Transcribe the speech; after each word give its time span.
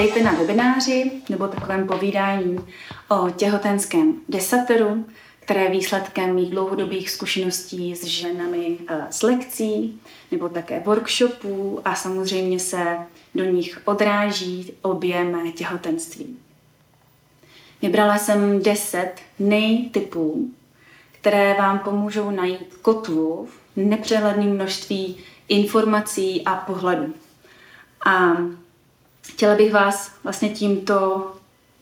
Vítejte 0.00 0.22
na 0.24 0.32
webináři 0.32 1.12
nebo 1.28 1.48
takovém 1.48 1.86
povídání 1.86 2.58
o 3.08 3.30
těhotenském 3.30 4.14
desateru, 4.28 5.06
které 5.40 5.62
je 5.62 5.70
výsledkem 5.70 6.34
mých 6.34 6.50
dlouhodobých 6.50 7.10
zkušeností 7.10 7.96
s 7.96 8.04
ženami 8.04 8.78
z 9.10 9.22
lekcí 9.22 10.00
nebo 10.30 10.48
také 10.48 10.80
workshopů 10.80 11.80
a 11.84 11.94
samozřejmě 11.94 12.58
se 12.58 12.98
do 13.34 13.44
nich 13.44 13.80
odráží 13.84 14.72
mé 15.24 15.52
těhotenství. 15.52 16.38
Vybrala 17.82 18.18
jsem 18.18 18.62
10 18.62 19.12
nejtypů, 19.38 20.50
které 21.20 21.54
vám 21.54 21.78
pomůžou 21.78 22.30
najít 22.30 22.74
kotvu 22.82 23.48
v 23.76 23.76
nepřehledném 23.76 24.54
množství 24.54 25.16
informací 25.48 26.44
a 26.44 26.56
pohledů. 26.56 27.14
A 28.06 28.36
chtěla 29.30 29.54
bych 29.54 29.72
vás 29.72 30.12
vlastně 30.24 30.48
tímto 30.48 31.26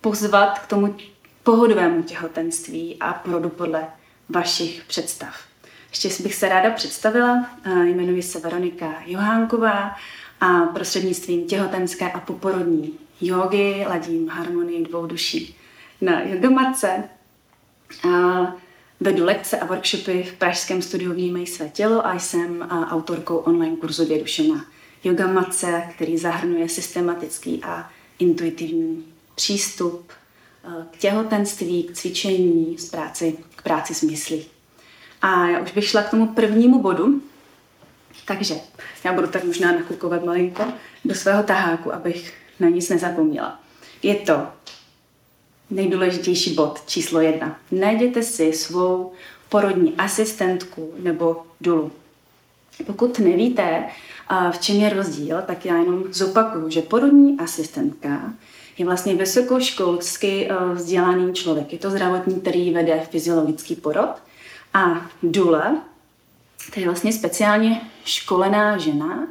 pozvat 0.01 0.59
k 0.59 0.67
tomu 0.67 0.97
pohodovému 1.43 2.03
těhotenství 2.03 2.97
a 3.01 3.13
porodu 3.13 3.49
podle 3.49 3.87
vašich 4.29 4.85
představ. 4.85 5.35
Ještě 5.91 6.23
bych 6.23 6.35
se 6.35 6.49
ráda 6.49 6.71
představila, 6.71 7.47
jmenuji 7.83 8.23
se 8.23 8.41
Veronika 8.41 8.95
Johánková 9.07 9.97
a 10.41 10.61
prostřednictvím 10.61 11.47
těhotenské 11.47 12.13
a 12.13 12.21
poporodní 12.21 12.99
jogy 13.21 13.85
ladím 13.89 14.29
harmonii 14.29 14.85
dvou 14.85 15.07
duší 15.07 15.57
na 16.01 16.21
yogamatce. 16.21 17.05
A 18.09 18.09
vedu 19.01 19.25
lekce 19.25 19.59
a 19.59 19.67
workshopy 19.67 20.23
v 20.23 20.33
pražském 20.33 20.83
studiu 20.83 21.13
Vnímej 21.13 21.47
své 21.47 21.69
tělo 21.69 22.07
a 22.07 22.19
jsem 22.19 22.69
autorkou 22.91 23.37
online 23.37 23.77
kurzu 23.77 24.05
Dvě 24.05 24.19
duše 24.19 24.43
na 24.43 24.65
yogamatce, 25.05 25.83
který 25.95 26.19
zahrnuje 26.19 26.69
systematický 26.69 27.61
a 27.65 27.91
intuitivní 28.19 29.05
přístup 29.35 30.13
k 30.91 30.97
těhotenství, 30.99 31.83
k 31.85 31.93
cvičení, 31.93 32.77
k 32.77 32.91
práci, 32.91 33.39
k 33.57 33.63
práci 33.63 33.95
s 33.95 34.03
myslí. 34.03 34.47
A 35.23 35.49
já 35.49 35.61
už 35.61 35.73
bych 35.73 35.89
šla 35.89 36.03
k 36.03 36.11
tomu 36.11 36.27
prvnímu 36.27 36.83
bodu, 36.83 37.23
takže 38.25 38.55
já 39.05 39.13
budu 39.13 39.27
tak 39.27 39.45
možná 39.45 39.73
nakukovat 39.73 40.25
malinko 40.25 40.65
do 41.05 41.15
svého 41.15 41.43
taháku, 41.43 41.95
abych 41.95 42.35
na 42.61 42.69
nic 42.69 42.89
nezapomněla. 42.89 43.61
Je 44.03 44.15
to 44.15 44.47
nejdůležitější 45.71 46.55
bod 46.55 46.83
číslo 46.87 47.21
jedna. 47.21 47.61
Najděte 47.71 48.23
si 48.23 48.53
svou 48.53 49.13
porodní 49.49 49.95
asistentku 49.99 50.95
nebo 50.99 51.43
dulu. 51.61 51.93
Pokud 52.87 53.19
nevíte, 53.19 53.85
v 54.51 54.59
čem 54.59 54.77
je 54.77 54.89
rozdíl, 54.89 55.43
tak 55.47 55.65
já 55.65 55.77
jenom 55.77 56.05
zopakuju, 56.13 56.71
že 56.71 56.83
porodní 56.83 57.39
asistentka 57.39 58.33
je 58.79 58.85
vlastně 58.85 59.15
vysokoškolsky 59.15 60.49
eh, 60.51 60.75
vzdělaný 60.75 61.33
člověk. 61.33 61.73
Je 61.73 61.79
to 61.79 61.91
zdravotní, 61.91 62.41
který 62.41 62.71
vede 62.75 63.01
fyziologický 63.11 63.77
porod. 63.77 64.23
A 64.75 65.07
dula, 65.23 65.83
to 66.75 66.81
je 66.81 66.87
vlastně 66.87 67.13
speciálně 67.13 67.81
školená 68.05 68.79
žena, 68.79 69.27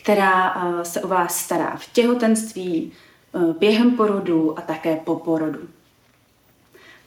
která 0.00 0.54
eh, 0.54 0.84
se 0.84 1.00
o 1.00 1.08
vás 1.08 1.38
stará 1.38 1.76
v 1.76 1.92
těhotenství, 1.92 2.92
eh, 3.34 3.38
během 3.58 3.90
porodu 3.90 4.58
a 4.58 4.62
také 4.62 4.96
po 4.96 5.16
porodu. 5.16 5.60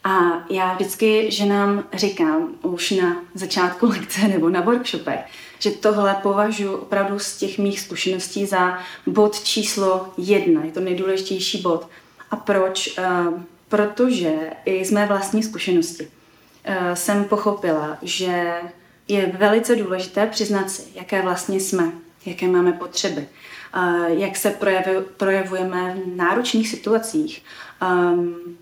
A 0.04 0.44
já 0.50 0.74
vždycky 0.74 1.30
ženám 1.30 1.84
říkám 1.92 2.48
už 2.62 2.90
na 2.90 3.22
začátku 3.34 3.86
lekce 3.90 4.28
nebo 4.28 4.48
na 4.48 4.60
workshopech, 4.60 5.20
že 5.60 5.70
tohle 5.70 6.16
považuji 6.22 6.74
opravdu 6.74 7.18
z 7.18 7.36
těch 7.36 7.58
mých 7.58 7.80
zkušeností 7.80 8.46
za 8.46 8.78
bod 9.06 9.40
číslo 9.44 10.08
jedna. 10.18 10.64
Je 10.64 10.72
to 10.72 10.80
nejdůležitější 10.80 11.62
bod. 11.62 11.88
A 12.30 12.36
proč? 12.36 12.98
Uh, 12.98 13.40
protože 13.68 14.32
i 14.64 14.84
z 14.84 14.90
mé 14.90 15.06
vlastní 15.06 15.42
zkušenosti 15.42 16.04
uh, 16.04 16.94
jsem 16.94 17.24
pochopila, 17.24 17.98
že 18.02 18.52
je 19.08 19.26
velice 19.26 19.76
důležité 19.76 20.26
přiznat 20.26 20.70
si, 20.70 20.82
jaké 20.94 21.22
vlastně 21.22 21.60
jsme, 21.60 21.92
jaké 22.26 22.48
máme 22.48 22.72
potřeby, 22.72 23.28
uh, 23.76 24.06
jak 24.06 24.36
se 24.36 24.56
projevujeme 25.16 25.94
v 25.94 26.16
náročných 26.16 26.68
situacích, 26.68 27.42
um, 27.82 28.56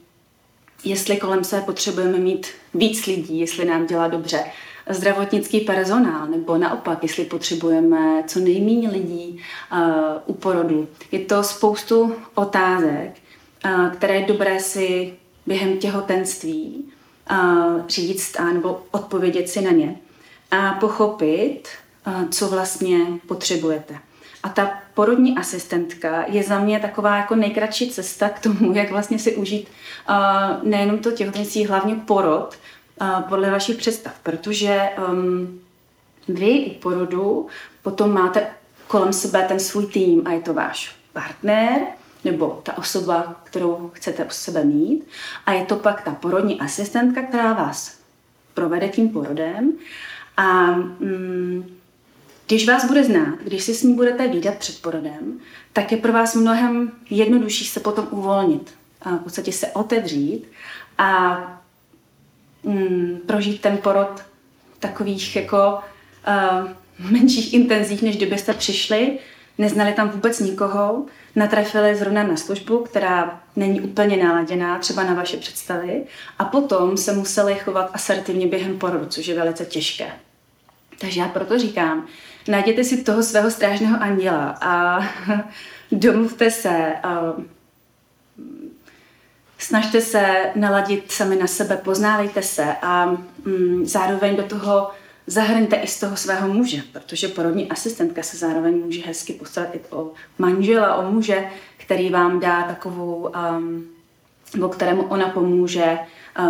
jestli 0.84 1.16
kolem 1.16 1.44
se 1.44 1.60
potřebujeme 1.60 2.18
mít 2.18 2.46
víc 2.74 3.06
lidí, 3.06 3.40
jestli 3.40 3.64
nám 3.64 3.86
dělá 3.86 4.08
dobře 4.08 4.44
zdravotnický 4.88 5.60
personál, 5.60 6.26
nebo 6.26 6.58
naopak, 6.58 7.02
jestli 7.02 7.24
potřebujeme 7.24 8.24
co 8.26 8.40
nejméně 8.40 8.88
lidí 8.88 9.42
uh, 9.72 9.78
u 10.26 10.34
porodu. 10.34 10.88
Je 11.12 11.18
to 11.18 11.42
spoustu 11.42 12.14
otázek, 12.34 13.12
uh, 13.64 13.90
které 13.90 14.14
je 14.14 14.26
dobré 14.26 14.60
si 14.60 15.14
během 15.46 15.78
těhotenství 15.78 16.84
uh, 17.30 17.86
říct 17.88 18.40
a 18.40 18.44
nebo 18.44 18.82
odpovědět 18.90 19.48
si 19.48 19.60
na 19.60 19.70
ně 19.70 19.96
a 20.50 20.72
pochopit, 20.72 21.68
co 22.30 22.48
vlastně 22.48 22.98
potřebujete. 23.26 23.94
A 24.42 24.48
ta 24.48 24.70
porodní 24.94 25.36
asistentka 25.36 26.24
je 26.28 26.42
za 26.42 26.58
mě 26.58 26.80
taková 26.80 27.16
jako 27.16 27.34
nejkratší 27.34 27.90
cesta 27.90 28.28
k 28.28 28.40
tomu, 28.40 28.72
jak 28.72 28.90
vlastně 28.90 29.18
si 29.18 29.36
užít 29.36 29.68
uh, 30.08 30.14
nejenom 30.68 30.98
to 30.98 31.10
těhotenství, 31.10 31.66
hlavně 31.66 31.94
porod 31.94 32.58
podle 33.28 33.50
vašich 33.50 33.76
představ, 33.76 34.12
protože 34.22 34.88
um, 35.10 35.60
vy 36.28 36.64
u 36.66 36.74
porodu 36.74 37.46
potom 37.82 38.12
máte 38.12 38.46
kolem 38.86 39.12
sebe 39.12 39.44
ten 39.48 39.60
svůj 39.60 39.86
tým 39.86 40.22
a 40.26 40.32
je 40.32 40.40
to 40.40 40.54
váš 40.54 40.96
partner 41.12 41.80
nebo 42.24 42.60
ta 42.62 42.78
osoba, 42.78 43.40
kterou 43.44 43.90
chcete 43.94 44.24
u 44.24 44.30
sebe 44.30 44.64
mít 44.64 45.04
a 45.46 45.52
je 45.52 45.64
to 45.64 45.76
pak 45.76 46.02
ta 46.02 46.14
porodní 46.14 46.60
asistentka, 46.60 47.22
která 47.22 47.52
vás 47.52 47.98
provede 48.54 48.88
tím 48.88 49.08
porodem. 49.08 49.72
A 50.36 50.70
um, 50.70 51.64
když 52.46 52.68
vás 52.68 52.84
bude 52.84 53.04
znát, 53.04 53.38
když 53.44 53.64
si 53.64 53.74
s 53.74 53.82
ní 53.82 53.94
budete 53.94 54.28
výdat 54.28 54.54
před 54.54 54.82
porodem, 54.82 55.40
tak 55.72 55.92
je 55.92 55.98
pro 55.98 56.12
vás 56.12 56.34
mnohem 56.34 56.92
jednodušší 57.10 57.64
se 57.64 57.80
potom 57.80 58.08
uvolnit, 58.10 58.74
a 59.02 59.10
v 59.10 59.18
podstatě 59.18 59.52
se 59.52 59.66
otevřít 59.66 60.44
a 60.98 61.57
mm, 62.62 63.20
prožít 63.26 63.60
ten 63.60 63.78
porod 63.78 64.24
takových 64.78 65.36
jako 65.36 65.78
uh, 66.28 67.10
menších 67.10 67.54
intenzích, 67.54 68.02
než 68.02 68.16
kdybyste 68.16 68.52
přišli, 68.52 69.18
neznali 69.58 69.92
tam 69.92 70.08
vůbec 70.08 70.40
nikoho, 70.40 71.06
natrefili 71.36 71.96
zrovna 71.96 72.22
na 72.22 72.36
službu, 72.36 72.78
která 72.78 73.40
není 73.56 73.80
úplně 73.80 74.24
naladěná 74.24 74.78
třeba 74.78 75.04
na 75.04 75.14
vaše 75.14 75.36
představy. 75.36 76.04
A 76.38 76.44
potom 76.44 76.96
se 76.96 77.12
museli 77.12 77.54
chovat 77.54 77.90
asertivně 77.92 78.46
během 78.46 78.78
porodu, 78.78 79.06
což 79.06 79.26
je 79.26 79.34
velice 79.34 79.64
těžké. 79.64 80.10
Takže 81.00 81.20
já 81.20 81.28
proto 81.28 81.58
říkám, 81.58 82.06
najděte 82.48 82.84
si 82.84 83.02
toho 83.04 83.22
svého 83.22 83.50
strážného 83.50 84.02
anděla 84.02 84.58
a 84.60 85.00
domluvte 85.92 86.50
se, 86.50 86.92
a 87.02 87.34
snažte 89.58 90.00
se 90.00 90.52
naladit 90.54 91.12
sami 91.12 91.36
na 91.36 91.46
sebe, 91.46 91.76
poznávejte 91.76 92.42
se 92.42 92.64
a 92.82 93.06
mm, 93.44 93.86
zároveň 93.86 94.36
do 94.36 94.42
toho 94.42 94.90
zahrňte 95.26 95.76
i 95.76 95.86
z 95.86 96.00
toho 96.00 96.16
svého 96.16 96.48
muže, 96.48 96.82
protože 96.92 97.28
porodní 97.28 97.70
asistentka 97.70 98.22
se 98.22 98.36
zároveň 98.36 98.74
může 98.74 99.00
hezky 99.00 99.32
postarat 99.32 99.74
i 99.74 99.80
o 99.90 100.12
manžela, 100.38 100.96
o 100.96 101.10
muže, 101.10 101.48
který 101.76 102.10
vám 102.10 102.40
dá 102.40 102.62
takovou, 102.62 103.32
um, 103.58 103.86
nebo 104.54 104.68
kterému 104.68 105.02
ona 105.02 105.28
pomůže 105.28 105.98
uh, 106.38 106.46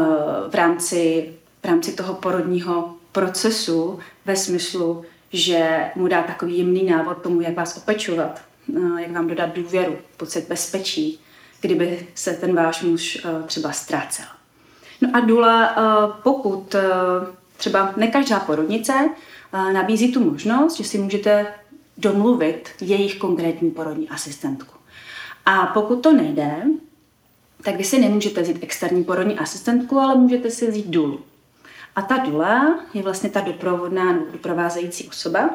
v, 0.50 0.54
rámci, 0.54 1.32
v 1.62 1.64
rámci 1.64 1.93
toho 1.93 2.14
porodního 2.14 2.94
procesu 3.12 3.99
ve 4.25 4.37
smyslu, 4.37 5.04
že 5.32 5.90
mu 5.94 6.08
dá 6.08 6.22
takový 6.22 6.58
jemný 6.58 6.84
návod 6.84 7.22
tomu, 7.22 7.40
jak 7.40 7.54
vás 7.54 7.76
opečovat, 7.76 8.40
eh, 8.76 9.02
jak 9.02 9.11
vám 9.11 9.28
dodat 9.28 9.54
důvěru, 9.54 9.96
pocit 10.16 10.49
bezpečí, 10.49 11.20
kdyby 11.60 12.08
se 12.14 12.32
ten 12.32 12.55
váš 12.55 12.82
muž 12.82 13.25
eh, 13.25 13.43
třeba 13.46 13.72
ztrácel. 13.72 14.26
No 15.00 15.10
a 15.12 15.20
Dula, 15.20 15.70
eh, 15.70 16.12
pokud 16.22 16.76
třeba 17.56 17.93
ne 17.96 18.06
každá 18.06 18.40
porodnice 18.40 18.93
nabízí 19.52 20.12
tu 20.12 20.31
možnost, 20.31 20.76
že 20.76 20.84
si 20.84 20.99
můžete 20.99 21.46
domluvit 21.96 22.69
jejich 22.81 23.19
konkrétní 23.19 23.70
porodní 23.70 24.08
asistentku. 24.08 24.75
A 25.46 25.66
pokud 25.66 25.96
to 25.96 26.12
nejde, 26.12 26.62
tak 27.62 27.76
vy 27.76 27.84
si 27.84 28.00
nemůžete 28.00 28.43
vzít 28.43 28.62
externí 28.62 29.04
porodní 29.04 29.38
asistentku, 29.38 29.99
ale 29.99 30.14
můžete 30.14 30.50
si 30.50 30.70
vzít 30.70 30.87
Dulu. 30.87 31.20
A 31.96 32.02
ta 32.02 32.16
dula 32.16 32.81
je 32.94 33.02
vlastně 33.02 33.31
ta 33.31 33.40
doprovodná 33.40 34.12
nebo 34.12 34.26
doprovázející 34.32 35.08
osoba, 35.08 35.50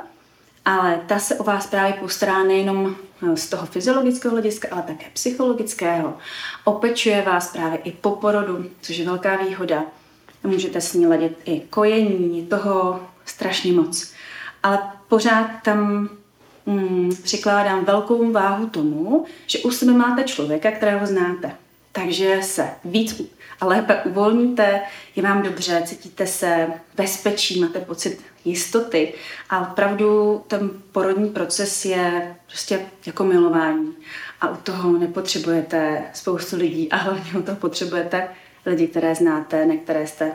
ale 0.65 1.01
ta 1.07 1.19
se 1.19 1.35
o 1.35 1.43
vás 1.43 1.67
právě 1.67 1.93
postará 1.93 2.43
nejenom 2.43 2.95
eh, 2.95 3.12
z 3.35 3.49
toho 3.49 3.65
fyziologického 3.65 4.31
hlediska, 4.31 4.67
ale 4.71 4.81
také 4.81 5.05
psychologického. 5.13 6.17
Opečuje 6.63 7.21
vás 7.21 7.51
právě 7.51 7.77
i 7.77 7.91
po 7.91 8.11
porodu, 8.11 8.65
což 8.81 8.97
je 8.97 9.05
velká 9.05 9.35
výhoda. 9.35 9.83
Můžete 10.43 10.81
s 10.81 10.93
ní 10.93 11.07
ladit 11.07 11.37
i 11.45 11.59
kojení, 11.59 12.45
toho 12.45 12.99
strašně 13.25 13.71
moc. 13.73 14.13
Ale 14.63 14.79
pořád 15.07 15.49
tam 15.63 16.09
mm, 16.65 17.11
přikládám 17.23 17.85
velkou 17.85 18.31
váhu 18.31 18.67
tomu, 18.67 19.25
že 19.47 19.59
u 19.59 19.71
sebe 19.71 19.91
máte 19.91 20.23
člověka, 20.23 20.71
kterého 20.71 21.05
znáte. 21.05 21.51
Takže 21.95 22.39
se 22.43 22.69
víc 22.85 23.21
a 23.61 23.65
lépe 23.65 24.01
uvolníte, 24.03 24.81
je 25.15 25.23
vám 25.23 25.43
dobře, 25.43 25.83
cítíte 25.85 26.27
se 26.27 26.67
bezpečí, 26.95 27.59
máte 27.59 27.79
pocit 27.79 28.21
jistoty 28.45 29.13
a 29.49 29.71
opravdu 29.71 30.41
ten 30.47 30.69
porodní 30.91 31.29
proces 31.29 31.85
je 31.85 32.35
prostě 32.47 32.79
jako 33.05 33.23
milování 33.23 33.93
a 34.41 34.49
u 34.49 34.55
toho 34.55 34.97
nepotřebujete 34.97 36.03
spoustu 36.13 36.55
lidí 36.55 36.89
a 36.91 36.95
hlavně 36.95 37.39
u 37.39 37.41
toho 37.41 37.57
potřebujete 37.57 38.27
lidi, 38.65 38.87
které 38.87 39.15
znáte, 39.15 39.65
na 39.65 39.75
které 39.75 40.07
jste 40.07 40.31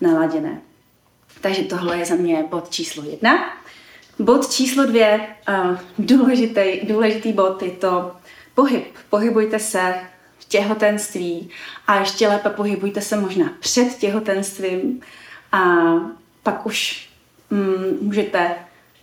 naladěné. 0.00 0.60
Takže 1.40 1.62
tohle 1.62 1.98
je 1.98 2.04
za 2.04 2.14
mě 2.14 2.44
bod 2.50 2.70
číslo 2.70 3.04
jedna. 3.04 3.58
Bod 4.18 4.50
číslo 4.50 4.86
dvě, 4.86 5.20
uh, 5.48 5.78
důležitý, 5.98 6.80
důležitý 6.82 7.32
bod 7.32 7.62
je 7.62 7.70
to 7.70 8.12
pohyb. 8.54 8.84
Pohybujte 9.10 9.58
se 9.58 9.94
těhotenství 10.44 11.50
a 11.86 12.00
ještě 12.00 12.28
lépe 12.28 12.50
pohybujte 12.50 13.00
se 13.00 13.16
možná 13.16 13.52
před 13.60 13.96
těhotenstvím 13.96 15.00
a 15.52 15.60
pak 16.42 16.66
už 16.66 17.08
um, 17.50 17.98
můžete 18.00 18.54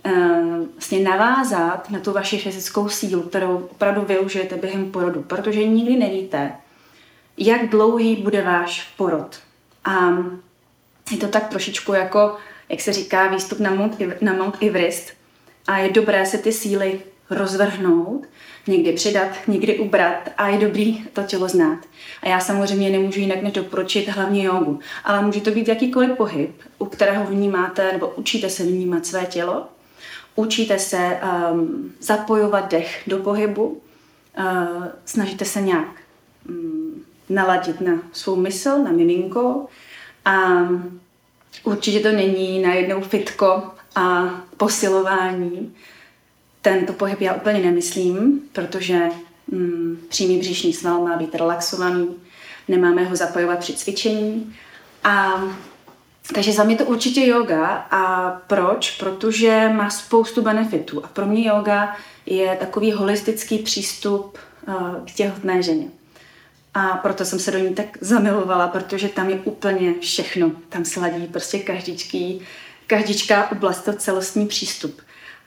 uh, 0.05 0.67
vlastně 0.73 0.99
navázat 0.99 1.89
na 1.89 1.99
tu 1.99 2.11
vaši 2.11 2.37
fyzickou 2.37 2.89
sílu, 2.89 3.21
kterou 3.21 3.57
opravdu 3.57 4.01
využijete 4.01 4.55
během 4.55 4.91
porodu, 4.91 5.21
protože 5.21 5.67
nikdy 5.67 5.95
nevíte, 5.95 6.51
jak 7.37 7.69
dlouhý 7.69 8.15
bude 8.15 8.41
váš 8.41 8.93
porod. 8.97 9.39
A 9.85 10.17
je 11.11 11.17
to 11.17 11.27
tak 11.27 11.47
trošičku 11.47 11.93
jako, 11.93 12.37
jak 12.69 12.81
se 12.81 12.93
říká, 12.93 13.27
výstup 13.27 13.59
na 13.59 13.71
Mount, 13.71 13.97
na 14.21 14.33
Mount 14.33 14.63
Everest. 14.63 15.13
A 15.67 15.77
je 15.77 15.91
dobré 15.91 16.25
se 16.25 16.37
ty 16.37 16.53
síly 16.53 17.01
rozvrhnout, 17.29 18.25
někdy 18.67 18.94
přidat, 18.94 19.27
někdy 19.47 19.79
ubrat 19.79 20.29
a 20.38 20.47
je 20.47 20.57
dobrý 20.57 21.03
to 21.13 21.23
tělo 21.23 21.47
znát. 21.47 21.79
A 22.21 22.29
já 22.29 22.39
samozřejmě 22.39 22.89
nemůžu 22.89 23.19
jinak 23.19 23.41
než 23.41 23.53
doporučit 23.53 24.07
hlavně 24.07 24.44
jogu, 24.44 24.79
ale 25.03 25.21
může 25.21 25.41
to 25.41 25.51
být 25.51 25.67
jakýkoliv 25.67 26.17
pohyb, 26.17 26.51
u 26.77 26.85
kterého 26.85 27.25
vnímáte 27.25 27.91
nebo 27.91 28.07
učíte 28.15 28.50
se 28.50 28.63
vnímat 28.63 29.06
své 29.06 29.25
tělo, 29.25 29.65
učíte 30.35 30.79
se 30.79 31.19
um, 31.51 31.94
zapojovat 32.00 32.71
dech 32.71 33.03
do 33.07 33.17
pohybu, 33.17 33.81
uh, 34.38 34.85
snažíte 35.06 35.45
se 35.45 35.61
nějak 35.61 35.88
um, 36.50 37.03
naladit 37.29 37.81
na 37.81 38.00
svou 38.11 38.35
mysl, 38.35 38.77
na 38.83 38.91
miminko 38.91 39.65
a 40.25 40.68
určitě 41.63 42.00
to 42.00 42.11
není 42.11 42.61
najednou 42.61 43.01
fitko 43.01 43.63
a 43.95 44.29
posilování. 44.57 45.75
Tento 46.65 46.94
pohyb 46.94 47.21
já 47.21 47.33
úplně 47.33 47.59
nemyslím, 47.59 48.41
protože 48.51 49.01
mm, 49.51 49.97
přímý 50.09 50.39
břišní 50.39 50.73
sval 50.73 51.01
má 51.01 51.17
být 51.17 51.35
relaxovaný, 51.35 52.15
nemáme 52.67 53.03
ho 53.03 53.15
zapojovat 53.15 53.59
při 53.59 53.73
cvičení. 53.73 54.56
A 55.03 55.44
takže 56.33 56.51
za 56.51 56.63
mě 56.63 56.75
to 56.75 56.85
určitě 56.85 57.25
yoga. 57.25 57.88
A 57.91 58.31
proč? 58.47 58.91
Protože 58.91 59.69
má 59.73 59.89
spoustu 59.89 60.41
benefitů. 60.41 61.06
A 61.06 61.07
pro 61.07 61.25
mě 61.25 61.47
yoga 61.47 61.95
je 62.25 62.57
takový 62.59 62.91
holistický 62.91 63.57
přístup 63.57 64.38
uh, 64.68 65.06
k 65.06 65.11
těhotné 65.11 65.63
ženě. 65.63 65.88
A 66.73 66.88
proto 66.88 67.25
jsem 67.25 67.39
se 67.39 67.51
do 67.51 67.57
ní 67.57 67.75
tak 67.75 67.85
zamilovala, 68.01 68.68
protože 68.68 69.09
tam 69.09 69.29
je 69.29 69.35
úplně 69.35 69.94
všechno. 70.01 70.51
Tam 70.69 70.85
sladí 70.85 71.27
prostě 71.27 71.59
každičký, 71.59 72.41
každičká 72.88 73.51
oblast, 73.51 73.81
to 73.81 73.94
celostní 73.94 74.47
přístup. 74.47 75.05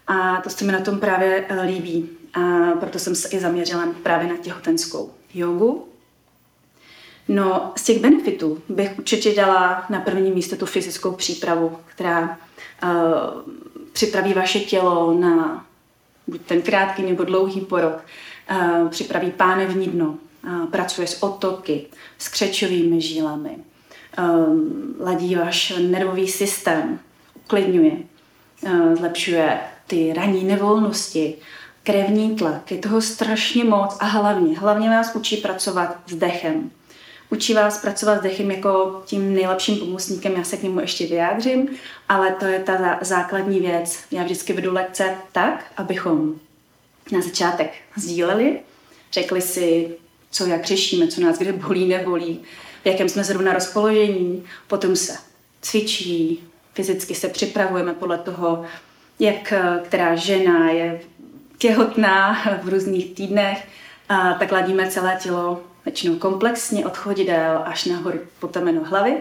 A 0.08 0.40
to 0.40 0.50
se 0.50 0.64
mi 0.64 0.72
na 0.72 0.80
tom 0.80 1.00
právě 1.00 1.46
eh, 1.48 1.62
líbí. 1.62 2.08
A 2.34 2.72
proto 2.80 2.98
jsem 2.98 3.14
se 3.14 3.28
i 3.28 3.40
zaměřila 3.40 3.88
právě 4.02 4.28
na 4.28 4.36
těhotenskou 4.36 5.10
jogu. 5.34 5.88
No, 7.28 7.72
z 7.76 7.84
těch 7.84 8.00
benefitů 8.00 8.62
bych 8.68 8.98
určitě 8.98 9.34
dala 9.34 9.86
na 9.90 10.00
první 10.00 10.30
místo 10.30 10.56
tu 10.56 10.66
fyzickou 10.66 11.12
přípravu, 11.12 11.78
která 11.86 12.38
uh, 12.82 12.90
připraví 13.92 14.34
vaše 14.34 14.60
tělo 14.60 15.14
na 15.14 15.66
buď 16.26 16.40
ten 16.40 16.62
krátký 16.62 17.02
nebo 17.02 17.24
dlouhý 17.24 17.60
porod, 17.60 17.94
uh, 18.50 18.88
připraví 18.88 19.30
pánevní 19.30 19.86
dno, 19.86 20.18
pracuje 20.70 21.06
s 21.06 21.22
otoky, 21.22 21.86
s 22.18 22.28
křečovými 22.28 23.00
žílami, 23.00 23.56
um, 24.18 24.94
ladí 25.00 25.34
váš 25.34 25.72
nervový 25.78 26.28
systém, 26.28 26.98
uklidňuje, 27.44 27.92
uh, 28.62 28.94
zlepšuje 28.94 29.58
ty 29.88 30.12
ranní 30.12 30.44
nevolnosti, 30.44 31.34
krevní 31.82 32.36
tlak, 32.36 32.70
je 32.70 32.78
toho 32.78 33.00
strašně 33.00 33.64
moc 33.64 33.96
a 34.00 34.04
hlavně, 34.04 34.58
hlavně 34.58 34.90
vás 34.90 35.14
učí 35.14 35.36
pracovat 35.36 35.96
s 36.06 36.14
dechem. 36.14 36.70
Učí 37.30 37.54
vás 37.54 37.80
pracovat 37.80 38.18
s 38.18 38.22
dechem 38.22 38.50
jako 38.50 39.02
tím 39.06 39.34
nejlepším 39.34 39.76
pomocníkem, 39.76 40.32
já 40.36 40.44
se 40.44 40.56
k 40.56 40.62
němu 40.62 40.80
ještě 40.80 41.06
vyjádřím, 41.06 41.68
ale 42.08 42.30
to 42.32 42.44
je 42.44 42.58
ta 42.58 42.98
základní 43.00 43.60
věc. 43.60 43.98
Já 44.10 44.24
vždycky 44.24 44.52
vedu 44.52 44.72
lekce 44.72 45.14
tak, 45.32 45.64
abychom 45.76 46.34
na 47.12 47.20
začátek 47.20 47.72
sdíleli, 47.96 48.60
řekli 49.12 49.42
si, 49.42 49.88
co 50.30 50.46
jak 50.46 50.64
řešíme, 50.64 51.08
co 51.08 51.20
nás 51.20 51.38
kde 51.38 51.52
bolí, 51.52 51.88
nebolí, 51.88 52.40
v 52.82 52.86
jakém 52.86 53.08
jsme 53.08 53.24
zrovna 53.24 53.52
rozpoložení. 53.52 54.44
Potom 54.66 54.96
se 54.96 55.16
cvičí, 55.60 56.44
fyzicky 56.74 57.14
se 57.14 57.28
připravujeme 57.28 57.94
podle 57.94 58.18
toho, 58.18 58.64
jak 59.18 59.52
která 59.84 60.14
žena 60.14 60.70
je 60.70 61.00
těhotná 61.58 62.42
v 62.62 62.68
různých 62.68 63.14
týdnech, 63.14 63.68
a 64.08 64.34
tak 64.34 64.52
ladíme 64.52 64.90
celé 64.90 65.18
tělo 65.22 65.60
většinou 65.84 66.16
komplexně 66.16 66.86
od 66.86 66.96
chodidel 66.96 67.62
až 67.64 67.84
nahoru 67.84 68.18
po 68.40 68.48
temeno 68.48 68.84
hlavy. 68.84 69.16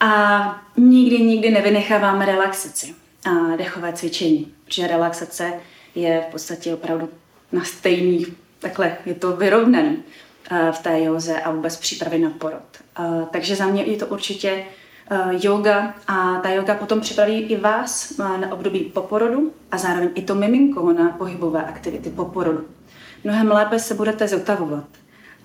A 0.00 0.62
nikdy, 0.76 1.18
nikdy 1.18 1.50
nevynecháváme 1.50 2.26
relaxaci 2.26 2.94
a 3.24 3.56
dechové 3.56 3.92
cvičení, 3.92 4.54
protože 4.64 4.86
relaxace 4.86 5.52
je 5.94 6.24
v 6.28 6.32
podstatě 6.32 6.74
opravdu 6.74 7.08
na 7.52 7.64
stejných 7.64 8.28
takhle 8.62 8.96
je 9.06 9.14
to 9.14 9.36
vyrovnaný 9.36 10.02
eh, 10.50 10.72
v 10.72 10.78
té 10.78 11.02
józe 11.02 11.40
a 11.40 11.50
vůbec 11.50 11.76
přípravy 11.76 12.18
na 12.18 12.30
porod. 12.30 12.62
Eh, 12.98 13.26
takže 13.30 13.56
za 13.56 13.66
mě 13.66 13.82
je 13.82 13.96
to 13.96 14.06
určitě 14.06 14.50
eh, 14.50 14.64
yoga 15.30 15.94
a 16.08 16.40
ta 16.40 16.48
yoga 16.48 16.74
potom 16.74 17.00
připraví 17.00 17.40
i 17.40 17.56
vás 17.56 18.16
na 18.18 18.52
období 18.52 18.80
po 18.80 19.00
porodu 19.00 19.52
a 19.70 19.78
zároveň 19.78 20.10
i 20.14 20.22
to 20.22 20.34
miminko 20.34 20.92
na 20.92 21.08
pohybové 21.08 21.64
aktivity 21.64 22.10
po 22.10 22.24
porodu. 22.24 22.64
Mnohem 23.24 23.50
lépe 23.50 23.78
se 23.78 23.94
budete 23.94 24.28
zotavovat. 24.28 24.84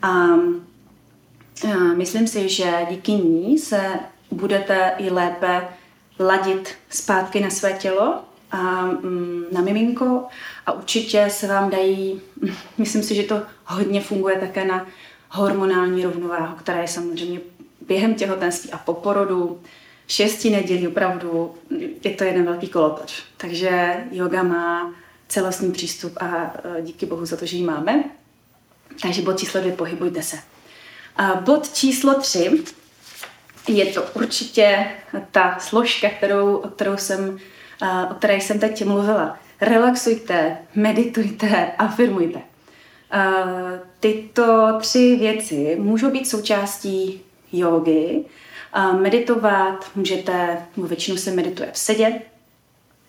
A 0.02 0.28
myslím 1.96 2.28
si, 2.28 2.50
že 2.50 2.86
díky 2.90 3.12
ní 3.12 3.58
se 3.58 4.00
budete 4.32 4.94
i 4.98 5.10
lépe 5.10 5.68
ladit 6.20 6.76
zpátky 6.90 7.40
na 7.40 7.50
své 7.50 7.74
tělo 7.74 8.20
a 8.52 8.86
mm, 8.86 9.44
na 9.52 9.62
miminko 9.62 10.24
a 10.66 10.72
určitě 10.72 11.28
se 11.30 11.48
vám 11.48 11.70
dají, 11.70 12.22
myslím 12.78 13.04
si, 13.04 13.16
že 13.16 13.24
to 13.24 13.42
hodně 13.66 14.02
funguje 14.02 14.36
také 14.36 14.66
na 14.66 14.86
hormonální 15.30 16.04
rovnováhu, 16.04 16.56
která 16.56 16.82
je 16.82 16.88
samozřejmě 16.88 17.40
během 17.88 18.16
těhotenství 18.16 18.72
a 18.72 18.78
po 18.78 18.94
porodu, 18.94 19.62
šesti 20.08 20.50
nedělí 20.50 20.88
opravdu, 20.88 21.56
je 22.04 22.12
to 22.12 22.24
jeden 22.24 22.46
velký 22.46 22.68
kolotoč. 22.68 23.24
Takže 23.38 23.96
yoga 24.12 24.44
má 24.44 24.94
celostní 25.28 25.72
přístup 25.72 26.18
a 26.18 26.54
e, 26.78 26.82
díky 26.82 27.06
bohu 27.06 27.26
za 27.26 27.38
to, 27.38 27.46
že 27.46 27.58
ji 27.58 27.64
máme. 27.64 28.04
Takže 29.02 29.22
bod 29.22 29.40
číslo 29.40 29.62
dvě, 29.62 29.74
pohybujte 29.74 30.22
se. 30.22 30.38
A 31.18 31.36
bod 31.36 31.74
číslo 31.74 32.14
tři 32.14 32.64
je 33.68 33.86
to 33.86 34.04
určitě 34.14 34.88
ta 35.32 35.60
složka, 35.60 36.10
kterou, 36.10 36.58
kterou 36.58 36.98
jsem 36.98 37.40
o 38.12 38.14
které 38.14 38.36
jsem 38.36 38.60
teď 38.60 38.86
mluvila. 38.86 39.40
Relaxujte, 39.62 40.58
meditujte, 40.76 41.72
afirmujte. 41.78 42.40
Tyto 44.00 44.78
tři 44.82 45.16
věci 45.20 45.78
můžou 45.80 46.12
být 46.12 46.28
součástí 46.28 47.22
jogy. 47.52 48.26
Meditovat 49.02 49.92
můžete, 49.96 50.66
většinou 50.78 51.18
se 51.18 51.32
medituje 51.32 51.72
v 51.72 51.78
sedě. 51.78 52.22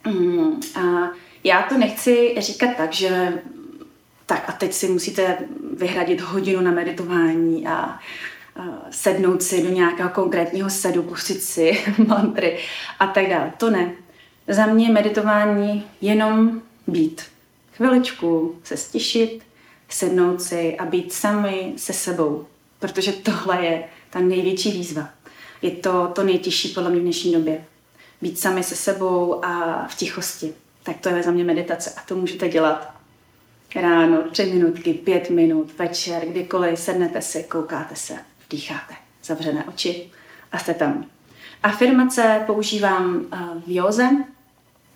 Mm, 0.07 0.61
a 0.75 1.11
já 1.45 1.63
to 1.63 1.79
nechci 1.79 2.35
říkat 2.39 2.77
tak, 2.77 2.93
že 2.93 3.43
tak 4.27 4.45
a 4.49 4.53
teď 4.53 4.73
si 4.73 4.89
musíte 4.89 5.39
vyhradit 5.77 6.21
hodinu 6.21 6.61
na 6.61 6.71
meditování 6.71 7.67
a 7.67 7.99
sednout 8.91 9.43
si 9.43 9.63
do 9.63 9.69
nějakého 9.69 10.09
konkrétního 10.09 10.71
sedu, 10.71 11.03
pustit 11.03 11.43
si 11.43 11.85
mantry 12.07 12.59
a 12.99 13.07
tak 13.07 13.29
dále. 13.29 13.53
To 13.57 13.71
ne. 13.71 13.93
Za 14.49 14.67
mě 14.67 14.93
meditování 14.93 15.85
jenom 16.01 16.63
být. 16.87 17.23
Chviličku 17.73 18.57
se 18.65 18.77
stišit, 18.77 19.43
sednout 19.89 20.43
si 20.43 20.77
a 20.77 20.85
být 20.85 21.13
sami 21.13 21.73
se 21.77 21.93
sebou. 21.93 22.47
Protože 22.79 23.13
tohle 23.13 23.65
je 23.65 23.85
ta 24.11 24.21
největší 24.21 24.73
výzva. 24.73 25.09
Je 25.63 25.71
to 25.71 26.13
to 26.15 26.25
nejtěžší 26.25 26.69
podle 26.69 26.91
mě 26.91 27.01
v 27.01 27.03
dnešní 27.03 27.33
době. 27.33 27.65
Být 28.23 28.39
sami 28.39 28.63
se 28.63 28.77
sebou 28.77 29.45
a 29.45 29.87
v 29.89 29.95
tichosti. 29.95 30.55
tak 30.83 30.97
to 31.01 31.09
je 31.09 31.23
za 31.23 31.31
mě 31.31 31.45
meditace 31.45 31.91
a 31.97 32.01
to 32.09 32.17
můžete 32.17 32.49
dělat 32.49 32.95
ráno, 33.75 34.23
tři 34.33 34.47
minutky, 34.47 34.95
pět 34.95 35.31
minut, 35.31 35.79
večer, 35.79 36.23
kdykoliv 36.27 36.79
sednete 36.79 37.23
si, 37.23 37.45
koukáte 37.45 37.97
se, 37.97 38.15
dýcháte, 38.51 38.95
zavřené 39.25 39.65
oči 39.65 40.11
a 40.53 40.59
jste 40.59 40.75
tam. 40.75 41.05
Afirmace 41.63 42.43
používám 42.47 43.27
eh, 43.33 43.37
v 43.67 43.75
józe. 43.75 44.09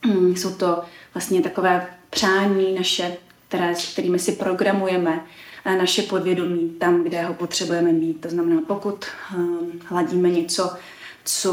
Mm, 0.07 0.37
jsou 0.37 0.55
to 0.55 0.83
vlastně 1.15 1.43
takové 1.43 1.87
přání 2.11 2.75
naše, 2.75 3.17
které, 3.49 3.75
kterými 3.93 4.19
si 4.19 4.33
programujeme 4.33 5.25
naše 5.65 6.03
podvědomí 6.03 6.71
tam, 6.71 7.03
kde 7.03 7.23
ho 7.23 7.35
potřebujeme 7.35 7.93
mít. 7.93 8.21
To 8.21 8.29
znamená, 8.29 8.63
pokud 8.67 9.05
um, 9.37 9.73
hladíme 9.85 10.31
něco, 10.31 10.77
co 11.25 11.53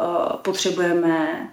uh, 0.00 0.36
potřebujeme 0.36 1.50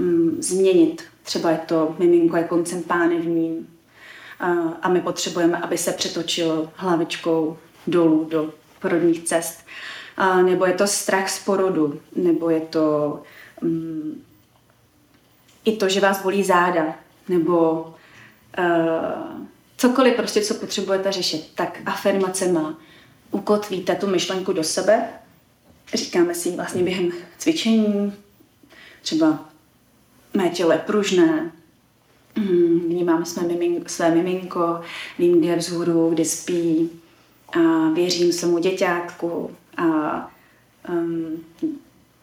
um, 0.00 0.36
změnit, 0.42 1.02
třeba 1.22 1.50
je 1.50 1.58
to 1.66 1.96
miminko 1.98 2.36
je 2.36 2.44
koncem 2.44 2.82
pánevním 2.82 3.56
uh, 3.56 4.72
a 4.82 4.88
my 4.88 5.00
potřebujeme, 5.00 5.58
aby 5.58 5.78
se 5.78 5.92
přetočil 5.92 6.70
hlavičkou 6.74 7.58
dolů 7.86 8.24
do 8.30 8.52
porodních 8.80 9.24
cest, 9.24 9.66
nebo 10.42 10.66
je 10.66 10.72
to 10.72 10.86
strach 10.86 11.30
z 11.30 11.44
porodu, 11.44 12.00
nebo 12.16 12.50
je 12.50 12.60
to 12.60 13.22
um, 13.62 14.22
i 15.64 15.76
to, 15.76 15.88
že 15.88 16.00
vás 16.00 16.22
bolí 16.22 16.44
záda, 16.44 16.94
nebo 17.28 17.82
uh, 18.58 19.44
cokoliv 19.88 20.16
prostě, 20.16 20.40
co 20.40 20.54
potřebujete 20.54 21.12
řešit, 21.12 21.50
tak 21.54 21.80
afirmacema 21.86 22.78
ukotvíte 23.30 23.94
tu 23.94 24.06
myšlenku 24.06 24.52
do 24.52 24.64
sebe. 24.64 25.08
Říkáme 25.94 26.34
si 26.34 26.50
vlastně 26.50 26.82
během 26.82 27.12
cvičení, 27.38 28.12
třeba 29.02 29.48
mé 30.34 30.48
tělo 30.48 30.72
je 30.72 30.78
pružné, 30.78 31.52
mm, 32.36 32.80
vnímám 32.80 33.24
své 33.24 33.42
miminko, 33.42 33.88
své 33.88 34.14
miminko, 34.14 34.80
vím, 35.18 35.38
kde 35.38 35.48
je 35.48 35.56
vzhůru, 35.56 36.10
kde 36.10 36.24
spí, 36.24 36.90
a 37.52 37.88
věřím 37.88 38.32
svému 38.32 38.58
děťátku, 38.58 39.50
a, 39.76 40.30
um, 40.88 41.44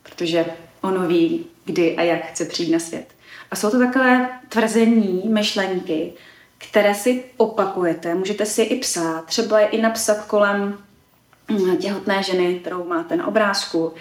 protože 0.04 0.46
ono 0.82 1.08
ví, 1.08 1.46
kdy 1.66 1.96
a 1.96 2.02
jak 2.02 2.26
chce 2.26 2.46
přijít 2.46 2.72
na 2.72 2.80
svět. 2.80 3.08
A 3.52 3.56
jsou 3.56 3.70
to 3.72 3.80
takové 3.80 4.30
tvrzení, 4.50 5.24
myšlenky, 5.30 6.14
které 6.70 6.96
si 6.96 7.24
opakujete. 7.38 8.16
Můžete 8.16 8.46
si 8.46 8.62
je 8.62 8.68
i 8.68 8.80
psát. 8.80 9.26
Třeba 9.26 9.60
je 9.60 9.68
i 9.68 9.82
napsat 9.82 10.26
kolem 10.26 10.78
mm, 11.48 11.78
těhotné 11.78 12.24
ženy, 12.24 12.60
kterou 12.60 12.88
máte 12.88 13.16
na 13.16 13.28
obrázku. 13.28 13.94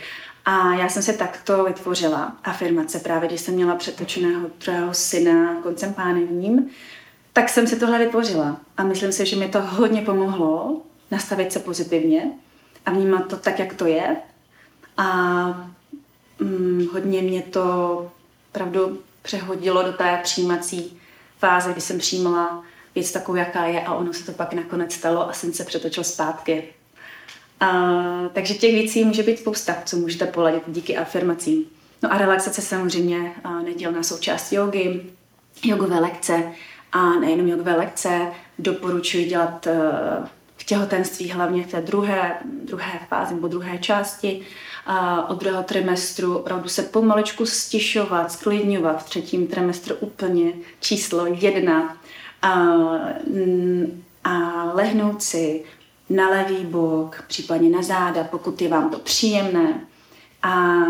A 0.45 0.75
já 0.75 0.89
jsem 0.89 1.03
si 1.03 1.13
takto 1.13 1.65
vytvořila 1.65 2.37
afirmace 2.45 2.99
právě, 2.99 3.29
když 3.29 3.41
jsem 3.41 3.55
měla 3.55 3.75
přetočeného 3.75 4.51
druhého 4.65 4.95
syna 4.95 5.55
koncem 5.63 5.95
pánevním, 5.95 6.71
tak 7.33 7.49
jsem 7.49 7.67
si 7.67 7.79
tohle 7.79 7.99
vytvořila. 7.99 8.61
A 8.77 8.83
myslím 8.85 9.13
si, 9.13 9.27
že 9.27 9.37
mi 9.37 9.49
to 9.49 9.61
hodně 9.61 10.03
pomohlo 10.03 10.83
nastavit 11.11 11.53
se 11.53 11.59
pozitivně 11.59 12.31
a 12.87 12.91
vnímat 12.91 13.29
to 13.29 13.37
tak, 13.37 13.59
jak 13.59 13.75
to 13.75 13.87
je. 13.87 14.17
A 14.97 15.47
mm, 16.39 16.89
hodně 16.93 17.23
mě 17.23 17.43
to 17.43 18.13
pravdu 18.53 19.01
přehodilo 19.23 19.83
do 19.83 19.93
té 19.93 20.21
přijímací 20.23 21.00
fáze, 21.41 21.73
kdy 21.73 21.81
jsem 21.81 21.99
přijímala 21.99 22.65
věc 22.95 23.13
takovou, 23.13 23.37
jaká 23.37 23.65
je 23.65 23.81
a 23.81 23.95
ono 23.95 24.13
se 24.13 24.27
to 24.27 24.33
pak 24.33 24.53
nakonec 24.53 24.93
stalo 24.93 25.29
a 25.29 25.33
jsem 25.33 25.53
se 25.53 25.65
přetočil 25.65 26.05
zpátky. 26.05 26.65
A, 27.61 27.69
takže 28.33 28.55
těch 28.55 28.75
věcí 28.75 29.05
může 29.05 29.23
být 29.23 29.39
spousta, 29.39 29.77
co 29.85 29.97
můžete 29.97 30.27
poladit 30.27 30.63
díky 30.67 30.97
afirmacím. 30.97 31.65
No 32.03 32.13
a 32.13 32.19
relaxace 32.19 32.63
samozřejmě 32.63 33.33
nedělná 33.65 34.03
součást 34.03 34.53
jogy, 34.53 35.01
jogové 35.65 36.01
lekce 36.01 36.53
a 36.93 37.11
nejenom 37.11 37.49
jogové 37.49 37.77
lekce, 37.77 38.33
doporučuji 38.59 39.25
dělat 39.25 39.67
e, 39.67 39.81
v 40.57 40.65
těhotenství, 40.65 41.31
hlavně 41.31 41.65
v 41.65 41.71
té 41.71 41.81
druhé, 41.81 42.39
druhé 42.45 43.01
fázi 43.09 43.35
nebo 43.35 43.49
druhé 43.49 43.79
části, 43.79 44.47
a 44.87 45.29
od 45.31 45.41
druhého 45.41 45.63
trimestru 45.63 46.39
opravdu 46.39 46.69
se 46.69 46.83
pomalečku 46.83 47.47
stišovat, 47.47 48.33
sklidňovat. 48.33 49.03
V 49.03 49.09
třetím 49.09 49.47
trimestru 49.47 49.95
úplně 49.95 50.53
číslo 50.81 51.27
jedna. 51.27 51.97
A, 52.43 52.51
a 54.25 54.65
lehnout 54.75 55.23
si 55.23 55.65
na 56.11 56.29
levý 56.29 56.65
bok, 56.65 57.25
případně 57.29 57.71
na 57.71 57.83
záda, 57.83 58.25
pokud 58.25 58.63
je 58.63 58.69
vám 58.69 58.91
to 58.91 58.99
příjemné. 58.99 59.81
A 60.43 60.83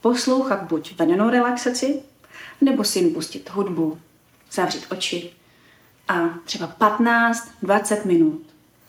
poslouchat 0.00 0.62
buď 0.62 0.98
vedenou 0.98 1.30
relaxaci, 1.30 2.02
nebo 2.60 2.84
si 2.84 2.98
jim 2.98 3.14
pustit 3.14 3.50
hudbu, 3.50 3.98
zavřít 4.52 4.86
oči 4.90 5.30
a 6.08 6.28
třeba 6.44 6.66
15, 6.66 7.50
20 7.62 8.04
minut, 8.04 8.42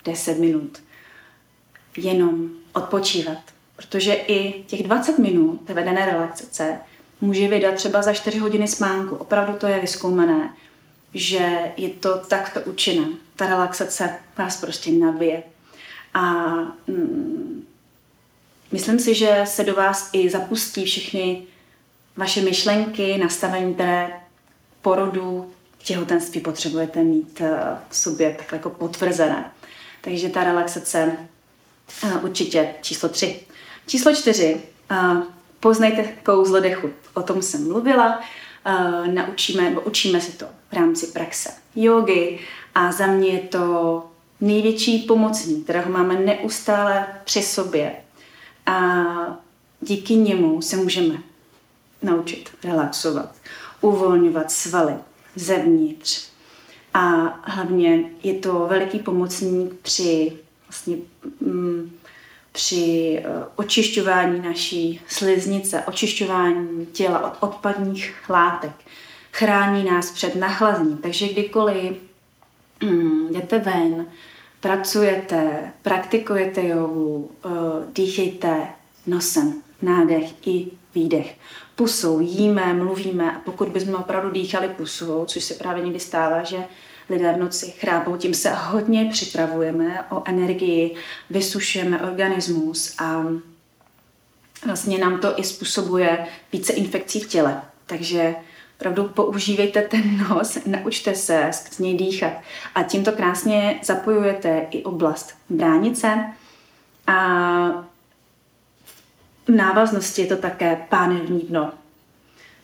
10 0.05 0.39
minut 0.39 0.83
jenom 1.97 2.49
odpočívat. 2.73 3.54
Protože 3.75 4.13
i 4.13 4.63
těch 4.63 4.83
20 4.83 5.19
minut 5.19 5.61
té 5.67 5.73
vedené 5.73 6.05
relaxace 6.05 6.79
může 7.21 7.47
vydat 7.47 7.75
třeba 7.75 8.01
za 8.01 8.13
4 8.13 8.39
hodiny 8.39 8.67
spánku. 8.67 9.15
Opravdu 9.15 9.53
to 9.53 9.67
je 9.67 9.79
vyskoumané, 9.79 10.53
že 11.13 11.73
je 11.77 11.89
to 11.89 12.17
takto 12.17 12.61
účinné. 12.61 13.07
Ta 13.35 13.47
relaxace 13.47 14.09
vás 14.37 14.61
prostě 14.61 14.91
nabije. 14.91 15.43
A 16.13 16.23
mm, 16.87 17.65
myslím 18.71 18.99
si, 18.99 19.15
že 19.15 19.41
se 19.45 19.63
do 19.63 19.75
vás 19.75 20.09
i 20.13 20.29
zapustí 20.29 20.85
všechny 20.85 21.43
vaše 22.17 22.41
myšlenky, 22.41 23.17
nastavení, 23.17 23.73
které 23.73 24.09
porodu, 24.81 25.51
těhotenství 25.85 26.41
potřebujete 26.41 27.03
mít 27.03 27.41
eh, 27.41 27.59
v 27.89 27.97
sobě 27.97 28.35
tak 28.37 28.51
jako 28.51 28.69
potvrzené. 28.69 29.51
Takže 30.01 30.29
ta 30.29 30.43
relaxace 30.43 31.17
eh, 32.03 32.17
určitě 32.23 32.73
číslo 32.81 33.09
tři. 33.09 33.39
Číslo 33.87 34.15
čtyři. 34.15 34.61
Poznejte 35.59 36.03
kouzlo 36.03 36.59
dechu. 36.59 36.89
O 37.13 37.21
tom 37.23 37.41
jsem 37.41 37.67
mluvila. 37.67 38.19
Naučíme, 39.13 39.69
nebo 39.69 39.81
učíme 39.81 40.21
si 40.21 40.31
to 40.31 40.45
v 40.71 40.73
rámci 40.73 41.07
praxe 41.07 41.49
jogy 41.75 42.39
a 42.75 42.91
za 42.91 43.07
mě 43.07 43.27
je 43.27 43.39
to 43.39 44.05
největší 44.41 44.99
pomocník, 44.99 45.63
kterého 45.63 45.91
máme 45.91 46.19
neustále 46.19 47.07
při 47.23 47.41
sobě. 47.41 47.95
A 48.65 49.03
díky 49.81 50.15
němu 50.15 50.61
se 50.61 50.75
můžeme 50.77 51.17
naučit 52.01 52.49
relaxovat, 52.63 53.35
uvolňovat 53.81 54.51
svaly 54.51 54.93
zevnitř. 55.35 56.27
A 56.93 57.01
hlavně 57.43 58.03
je 58.23 58.33
to 58.33 58.67
veliký 58.69 58.99
pomocník 58.99 59.73
při 59.81 60.37
vlastně, 60.67 60.95
mm, 61.41 61.91
při 62.55 63.15
eh, 63.19 63.29
očišťování 63.55 64.41
naší 64.41 65.01
sliznice, 65.07 65.83
očišťování 65.87 66.85
těla 66.85 67.31
od 67.31 67.49
odpadních 67.49 68.29
látek. 68.29 68.71
Chrání 69.31 69.83
nás 69.83 70.11
před 70.11 70.35
nachlazením. 70.35 70.97
Takže 70.97 71.27
kdykoliv 71.27 71.97
mm, 72.83 73.33
jdete 73.33 73.59
ven, 73.59 74.05
pracujete, 74.59 75.71
praktikujete 75.81 76.67
jogu, 76.67 77.31
uh, 77.45 77.51
dýchejte 77.93 78.67
nosem, 79.07 79.53
nádech 79.81 80.47
i 80.47 80.67
výdech. 80.95 81.35
Pusou 81.75 82.19
jíme, 82.19 82.73
mluvíme 82.73 83.31
a 83.31 83.39
pokud 83.39 83.67
bychom 83.67 83.95
opravdu 83.95 84.31
dýchali 84.31 84.67
pusou, 84.67 85.25
což 85.25 85.43
se 85.43 85.53
právě 85.53 85.83
někdy 85.83 85.99
stává, 85.99 86.43
že 86.43 86.57
lidé 87.09 87.33
v 87.33 87.39
noci 87.39 87.71
chrápou, 87.71 88.17
tím 88.17 88.33
se 88.33 88.51
hodně 88.51 89.09
připravujeme 89.11 90.03
o 90.09 90.23
energii, 90.25 90.95
vysušujeme 91.29 92.01
organismus 92.01 92.95
a 92.99 93.25
vlastně 94.65 94.97
nám 94.97 95.19
to 95.19 95.39
i 95.39 95.43
způsobuje 95.43 96.27
více 96.51 96.73
infekcí 96.73 97.19
v 97.19 97.27
těle. 97.27 97.61
Takže 97.85 98.35
opravdu 98.77 99.03
používejte 99.07 99.81
ten 99.81 100.17
nos, 100.17 100.57
naučte 100.65 101.15
se 101.15 101.49
z 101.71 101.79
něj 101.79 101.97
dýchat 101.97 102.33
a 102.75 102.83
tímto 102.83 103.11
krásně 103.11 103.79
zapojujete 103.83 104.67
i 104.71 104.83
oblast 104.83 105.35
bránice 105.49 106.33
a 107.07 107.15
v 109.47 109.49
návaznosti 109.49 110.21
je 110.21 110.27
to 110.27 110.37
také 110.37 110.85
pánevní 110.89 111.39
dno. 111.39 111.71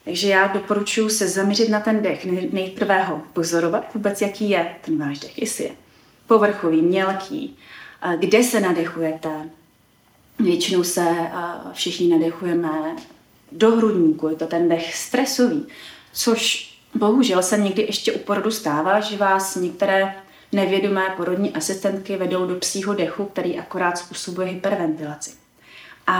Takže 0.05 0.29
já 0.29 0.48
doporučuji 0.48 1.10
se 1.10 1.27
zaměřit 1.27 1.70
na 1.70 1.79
ten 1.79 2.01
dech, 2.01 2.25
nejprve 2.51 3.03
ho 3.03 3.22
pozorovat 3.34 3.93
vůbec, 3.93 4.22
jaký 4.22 4.50
je 4.50 4.75
ten 4.81 4.98
váš 4.98 5.20
dech, 5.20 5.39
jestli 5.41 5.63
je 5.63 5.72
povrchový, 6.27 6.81
mělký, 6.81 7.58
kde 8.20 8.43
se 8.43 8.60
nadechujete. 8.60 9.50
Většinou 10.39 10.84
se 10.84 11.05
všichni 11.74 12.08
nadechujeme 12.08 12.96
do 13.51 13.72
hrudníku, 13.75 14.27
je 14.27 14.36
to 14.36 14.48
ten 14.48 14.70
dech 14.70 14.96
stresový, 14.96 15.67
což 16.13 16.72
bohužel 16.96 17.43
se 17.43 17.58
někdy 17.58 17.81
ještě 17.81 18.13
u 18.13 18.20
porodu 18.20 18.51
stává, 18.51 19.00
že 19.00 19.17
vás 19.17 19.55
některé 19.55 20.15
nevědomé 20.51 21.13
porodní 21.17 21.53
asistentky 21.55 22.17
vedou 22.17 22.46
do 22.46 22.55
psího 22.55 22.93
dechu, 22.93 23.25
který 23.25 23.60
akorát 23.60 23.98
způsobuje 23.98 24.48
hyperventilaci. 24.48 25.31
A 26.08 26.15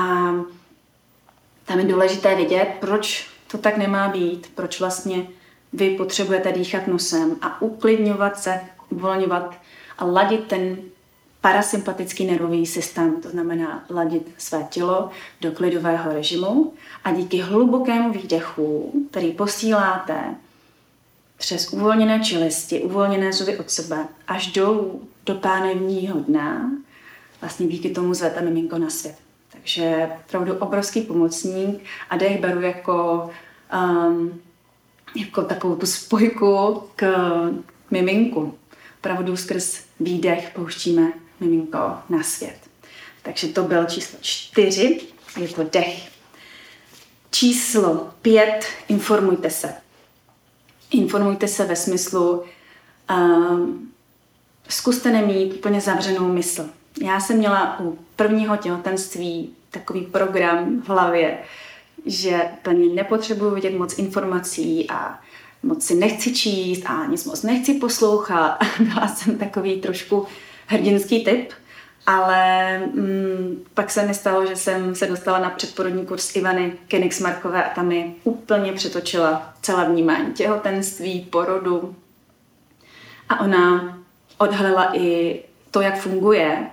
tam 1.66 1.80
je 1.80 1.86
důležité 1.86 2.36
vidět, 2.36 2.68
proč 2.80 3.28
to 3.52 3.58
tak 3.58 3.78
nemá 3.78 4.08
být, 4.08 4.52
proč 4.56 4.80
vlastně 4.80 5.28
vy 5.74 5.90
potřebujete 5.90 6.52
dýchat 6.52 6.88
nosem 6.88 7.36
a 7.42 7.62
uklidňovat 7.62 8.40
se, 8.40 8.62
uvolňovat 8.90 9.56
a 9.98 10.06
ladit 10.06 10.48
ten 10.48 10.78
parasympatický 11.42 12.26
nervový 12.26 12.66
systém, 12.66 13.22
to 13.22 13.30
znamená 13.30 13.84
ladit 13.90 14.32
své 14.38 14.64
tělo 14.70 15.10
do 15.42 15.52
klidového 15.52 16.14
režimu 16.14 16.74
a 17.04 17.12
díky 17.12 17.38
hlubokému 17.38 18.12
výdechu, 18.12 18.92
který 19.12 19.32
posíláte 19.32 20.36
přes 21.38 21.74
uvolněné 21.74 22.20
čelisti, 22.20 22.82
uvolněné 22.82 23.34
zuby 23.34 23.58
od 23.58 23.70
sebe, 23.70 24.08
až 24.28 24.48
dolů 24.48 25.02
do 25.26 25.36
pánevního 25.36 26.20
dna, 26.20 26.72
vlastně 27.42 27.68
díky 27.68 27.90
tomu 27.90 28.14
zvete 28.14 28.42
miminko 28.42 28.78
na 28.78 28.90
svět. 28.90 29.16
Takže 29.62 30.10
opravdu 30.26 30.54
obrovský 30.54 31.02
pomocník 31.02 31.84
a 32.10 32.18
dech 32.18 32.40
beru 32.40 32.62
jako, 32.62 33.30
um, 33.74 34.42
jako 35.16 35.42
takovou 35.42 35.76
tu 35.76 35.86
spojku 35.86 36.84
k 36.96 37.06
miminku. 37.92 38.58
Opravdu 39.00 39.38
skrz 39.38 39.84
výdech 40.00 40.52
pouštíme 40.56 41.12
miminko 41.40 41.94
na 42.10 42.24
svět. 42.24 42.58
Takže 43.22 43.48
to 43.48 43.64
byl 43.64 43.86
číslo 43.86 44.20
čtyři, 44.22 45.02
je 45.40 45.48
to 45.48 45.64
dech. 45.64 46.12
Číslo 47.32 48.10
pět, 48.22 48.66
informujte 48.88 49.50
se. 49.50 49.74
Informujte 50.92 51.48
se 51.48 51.66
ve 51.66 51.76
smyslu, 51.76 52.44
um, 53.10 53.92
zkuste 54.70 55.12
nemít 55.12 55.54
úplně 55.54 55.82
zavřenou 55.82 56.28
mysl. 56.34 56.70
Já 57.02 57.20
jsem 57.20 57.38
měla 57.38 57.80
u 57.80 58.00
prvního 58.16 58.58
těhotenství 58.58 59.54
takový 59.72 60.02
program 60.02 60.82
v 60.82 60.90
hlavě, 60.90 61.38
že 62.06 62.42
plně 62.62 62.94
nepotřebuji 62.96 63.52
vidět 63.52 63.78
moc 63.78 64.00
informací 64.00 64.90
a 64.90 65.20
moc 65.64 65.86
si 65.86 65.96
nechci 65.96 66.34
číst 66.34 66.86
a 66.86 67.06
nic 67.06 67.26
moc 67.26 67.44
nechci 67.44 67.74
poslouchat. 67.74 68.58
Byla 68.80 69.08
jsem 69.08 69.38
takový 69.38 69.82
trošku 69.82 70.28
hrdinský 70.68 71.24
typ, 71.24 71.52
ale 72.06 72.78
mm, 72.78 73.64
pak 73.74 73.92
se 73.92 74.06
mi 74.06 74.14
stalo, 74.14 74.46
že 74.46 74.56
jsem 74.56 74.96
se 74.96 75.08
dostala 75.08 75.40
na 75.40 75.50
předporodní 75.50 76.06
kurz 76.06 76.36
Ivany 76.36 76.74
Kenigsmarkové 76.88 77.64
a 77.64 77.74
tam 77.74 77.88
mi 77.88 78.16
úplně 78.24 78.74
přetočila 78.74 79.54
celé 79.62 79.90
vnímání 79.90 80.34
těhotenství, 80.34 81.22
porodu. 81.22 81.96
A 83.30 83.40
ona 83.40 83.98
odhalila 84.38 84.98
i 84.98 85.40
to, 85.72 85.82
jak 85.82 86.00
funguje 86.00 86.71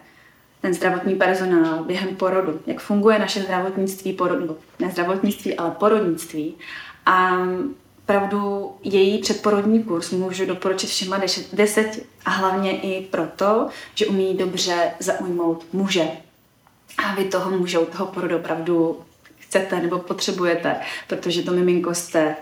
ten 0.60 0.74
zdravotní 0.74 1.14
personál 1.14 1.84
během 1.84 2.16
porodu, 2.16 2.60
jak 2.66 2.80
funguje 2.80 3.18
naše 3.18 3.40
zdravotnictví, 3.42 4.12
porodu, 4.12 4.58
ne 4.78 4.90
zdravotnictví, 4.90 5.54
ale 5.54 5.70
porodnictví. 5.70 6.54
A 7.06 7.38
opravdu 8.08 8.72
její 8.82 9.18
předporodní 9.18 9.82
kurz 9.82 10.10
můžu 10.10 10.46
doporučit 10.46 10.86
všema 10.86 11.20
deset 11.52 12.06
a 12.24 12.30
hlavně 12.30 12.80
i 12.80 13.06
proto, 13.06 13.68
že 13.94 14.06
umí 14.06 14.34
dobře 14.34 14.90
zaujmout 15.00 15.64
muže. 15.72 16.08
A 16.98 17.14
vy 17.14 17.24
toho 17.24 17.50
muže 17.50 17.78
u 17.78 17.86
toho 17.86 18.06
porodu 18.06 18.36
opravdu 18.36 19.00
chcete 19.38 19.80
nebo 19.80 19.98
potřebujete, 19.98 20.76
protože 21.06 21.42
to 21.42 21.52
miminko 21.52 21.94
jste 21.94 22.36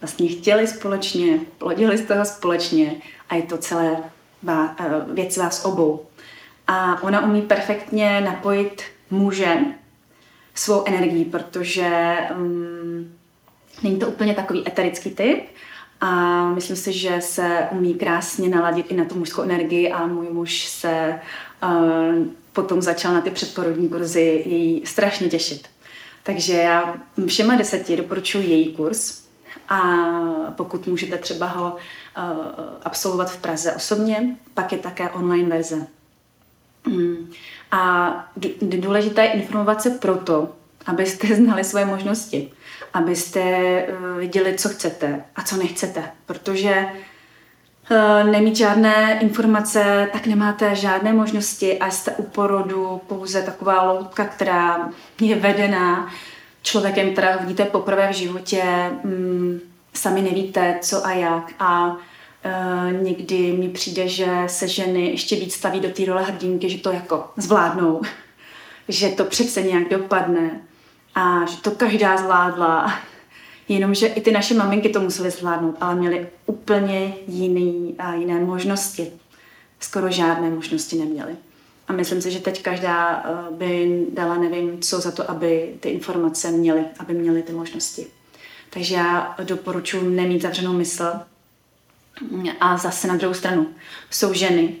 vlastně 0.00 0.28
chtěli 0.28 0.66
společně, 0.66 1.40
plodili 1.58 1.98
z 1.98 2.06
toho 2.06 2.24
společně 2.24 2.94
a 3.28 3.34
je 3.34 3.42
to 3.42 3.58
celé 3.58 3.96
eh, 4.48 4.64
věc 5.12 5.36
vás 5.36 5.64
obou. 5.64 6.06
A 6.66 7.02
ona 7.02 7.24
umí 7.24 7.42
perfektně 7.42 8.20
napojit 8.20 8.82
muže 9.10 9.56
svou 10.54 10.84
energii, 10.86 11.24
protože 11.24 12.16
um, 12.36 13.16
Není 13.82 13.98
to 13.98 14.08
úplně 14.08 14.34
takový 14.34 14.68
eterický 14.68 15.10
typ 15.10 15.44
a 16.00 16.42
myslím 16.50 16.76
si, 16.76 16.92
že 16.92 17.20
se 17.20 17.68
umí 17.70 17.94
krásně 17.94 18.48
naladit 18.48 18.86
i 18.90 18.96
na 18.96 19.04
tu 19.04 19.14
mužskou 19.18 19.42
energii 19.42 19.92
a 19.92 20.06
můj 20.06 20.26
muž 20.30 20.66
se 20.66 21.20
uh, 21.62 22.26
potom 22.52 22.82
začal 22.82 23.14
na 23.14 23.20
ty 23.20 23.30
předporodní 23.30 23.88
kurzy 23.88 24.42
jej 24.46 24.82
strašně 24.86 25.28
těšit. 25.28 25.68
Takže 26.22 26.52
já 26.52 26.94
všema 27.26 27.56
deseti 27.56 27.96
doporučuji 27.96 28.50
její 28.50 28.72
kurz 28.72 29.22
a 29.68 29.80
pokud 30.56 30.86
můžete 30.86 31.18
třeba 31.18 31.46
ho 31.46 31.72
uh, 31.72 31.76
absolvovat 32.82 33.30
v 33.30 33.36
Praze 33.36 33.72
osobně, 33.72 34.36
pak 34.54 34.72
je 34.72 34.78
také 34.78 35.10
online 35.10 35.48
verze. 35.48 35.86
Mm. 36.86 37.30
A 37.70 38.12
důležité 38.60 39.24
je 39.24 39.32
informovat 39.32 39.82
se 39.82 39.90
proto, 39.90 40.48
abyste 40.86 41.26
znali 41.36 41.64
svoje 41.64 41.84
možnosti. 41.84 42.52
Abyste 42.94 43.40
eh, 43.40 43.86
viděli, 44.18 44.54
co 44.58 44.68
chcete 44.68 45.24
a 45.36 45.42
co 45.42 45.56
nechcete, 45.56 46.02
protože 46.26 46.86
eh, 47.90 48.24
nemít 48.24 48.56
žádné 48.56 49.18
informace, 49.20 50.08
tak 50.12 50.26
nemáte 50.26 50.74
žádné 50.74 51.12
možnosti 51.12 51.78
a 51.78 51.90
jste 51.90 52.10
u 52.10 52.22
porodu 52.22 53.00
pouze 53.06 53.42
taková 53.42 53.92
loutka, 53.92 54.24
která 54.24 54.88
je 55.20 55.36
vedená 55.36 56.10
člověkem, 56.62 57.12
která 57.12 57.36
vidíte 57.36 57.64
poprvé 57.64 58.08
v 58.12 58.16
životě, 58.16 58.62
mm, 59.04 59.60
sami 59.94 60.22
nevíte, 60.22 60.78
co 60.80 61.06
a 61.06 61.12
jak. 61.12 61.52
A 61.58 61.96
e, 62.46 62.92
někdy 63.02 63.52
mi 63.52 63.68
přijde, 63.68 64.08
že 64.08 64.26
se 64.46 64.68
ženy 64.68 65.10
ještě 65.10 65.36
víc 65.36 65.54
staví 65.54 65.80
do 65.80 65.88
té 65.88 66.04
role 66.04 66.22
hrdinky, 66.22 66.70
že 66.70 66.78
to 66.78 66.92
jako 66.92 67.24
zvládnou, 67.36 68.02
že 68.88 69.08
to 69.08 69.24
přece 69.24 69.62
nějak 69.62 69.88
dopadne 69.88 70.60
a 71.14 71.46
že 71.46 71.56
to 71.56 71.70
každá 71.70 72.16
zvládla. 72.16 72.98
Jenomže 73.68 74.06
i 74.06 74.20
ty 74.20 74.30
naše 74.30 74.54
maminky 74.54 74.88
to 74.88 75.00
musely 75.00 75.30
zvládnout, 75.30 75.76
ale 75.80 75.94
měly 75.94 76.28
úplně 76.46 77.14
jiný 77.28 77.94
a 77.98 78.14
jiné 78.14 78.40
možnosti. 78.40 79.12
Skoro 79.80 80.10
žádné 80.10 80.50
možnosti 80.50 80.96
neměly. 80.96 81.36
A 81.88 81.92
myslím 81.92 82.22
si, 82.22 82.30
že 82.30 82.40
teď 82.40 82.62
každá 82.62 83.24
eh, 83.24 83.54
by 83.54 84.02
dala 84.12 84.38
nevím 84.38 84.80
co 84.80 85.00
za 85.00 85.10
to, 85.10 85.30
aby 85.30 85.74
ty 85.80 85.88
informace 85.88 86.50
měly, 86.50 86.84
aby 86.98 87.14
měly 87.14 87.42
ty 87.42 87.52
možnosti. 87.52 88.06
Takže 88.70 88.94
já 88.94 89.36
doporučuji 89.44 90.08
nemít 90.08 90.42
zavřenou 90.42 90.72
mysl. 90.72 91.04
A 92.60 92.76
zase 92.76 93.08
na 93.08 93.16
druhou 93.16 93.34
stranu 93.34 93.66
jsou 94.10 94.32
ženy, 94.32 94.74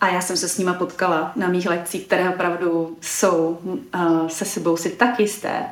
a 0.00 0.08
já 0.08 0.20
jsem 0.20 0.36
se 0.36 0.48
s 0.48 0.58
nima 0.58 0.74
potkala 0.74 1.32
na 1.36 1.48
mých 1.48 1.66
lekcích, 1.66 2.06
které 2.06 2.30
opravdu 2.30 2.96
jsou 3.00 3.58
uh, 3.94 4.28
se 4.28 4.44
sebou 4.44 4.76
si 4.76 4.90
tak 4.90 5.20
jisté, 5.20 5.66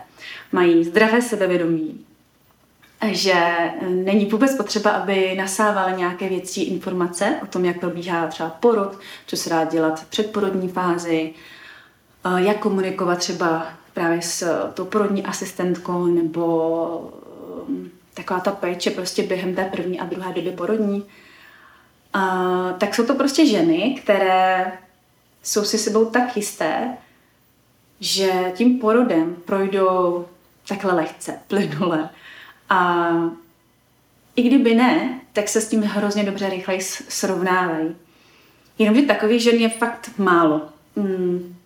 mají 0.52 0.84
zdravé 0.84 1.22
sebevědomí, 1.22 2.04
že 3.06 3.34
není 3.88 4.26
vůbec 4.26 4.56
potřeba, 4.56 4.90
aby 4.90 5.34
nasávali 5.36 5.96
nějaké 5.96 6.28
větší 6.28 6.62
informace 6.62 7.36
o 7.42 7.46
tom, 7.46 7.64
jak 7.64 7.80
probíhá 7.80 8.26
třeba 8.26 8.48
porod, 8.50 8.98
co 9.26 9.36
se 9.36 9.50
dá 9.50 9.64
dělat 9.64 10.00
v 10.00 10.06
předporodní 10.06 10.68
fázi, 10.68 11.34
uh, 12.26 12.36
jak 12.36 12.58
komunikovat 12.58 13.18
třeba 13.18 13.66
právě 13.92 14.22
s 14.22 14.68
tou 14.74 14.84
porodní 14.84 15.24
asistentkou 15.24 16.06
nebo 16.06 17.12
taková 18.14 18.40
ta 18.40 18.50
péče 18.50 18.90
prostě 18.90 19.22
během 19.22 19.54
té 19.54 19.64
první 19.64 20.00
a 20.00 20.04
druhé 20.04 20.32
doby 20.32 20.50
porodní 20.50 21.06
a, 22.12 22.72
tak 22.78 22.94
jsou 22.94 23.06
to 23.06 23.14
prostě 23.14 23.46
ženy, 23.46 24.00
které 24.02 24.72
jsou 25.42 25.64
si 25.64 25.78
sebou 25.78 26.04
tak 26.04 26.36
jisté, 26.36 26.96
že 28.00 28.52
tím 28.56 28.78
porodem 28.78 29.36
projdou 29.44 30.26
takhle 30.68 30.94
lehce, 30.94 31.38
plynule. 31.48 32.08
A 32.68 33.10
i 34.36 34.42
kdyby 34.42 34.74
ne, 34.74 35.20
tak 35.32 35.48
se 35.48 35.60
s 35.60 35.68
tím 35.68 35.82
hrozně 35.82 36.24
dobře 36.24 36.50
rychleji 36.50 36.80
srovnávají. 37.08 37.96
Jenomže 38.78 39.02
takových 39.02 39.42
žen 39.42 39.54
je 39.54 39.68
fakt 39.68 40.10
málo. 40.18 40.62
Hmm. 40.96 41.56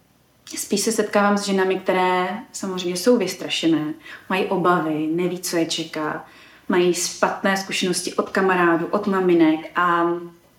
Spíš 0.56 0.80
se 0.80 0.92
setkávám 0.92 1.38
s 1.38 1.46
ženami, 1.46 1.78
které 1.78 2.28
samozřejmě 2.52 2.96
jsou 2.96 3.16
vystrašené, 3.16 3.94
mají 4.28 4.44
obavy, 4.44 5.06
neví, 5.06 5.38
co 5.38 5.56
je 5.56 5.66
čeká, 5.66 6.26
mají 6.68 6.94
špatné 6.94 7.56
zkušenosti 7.56 8.14
od 8.14 8.30
kamarádů, 8.30 8.86
od 8.90 9.06
maminek 9.06 9.70
a 9.76 10.06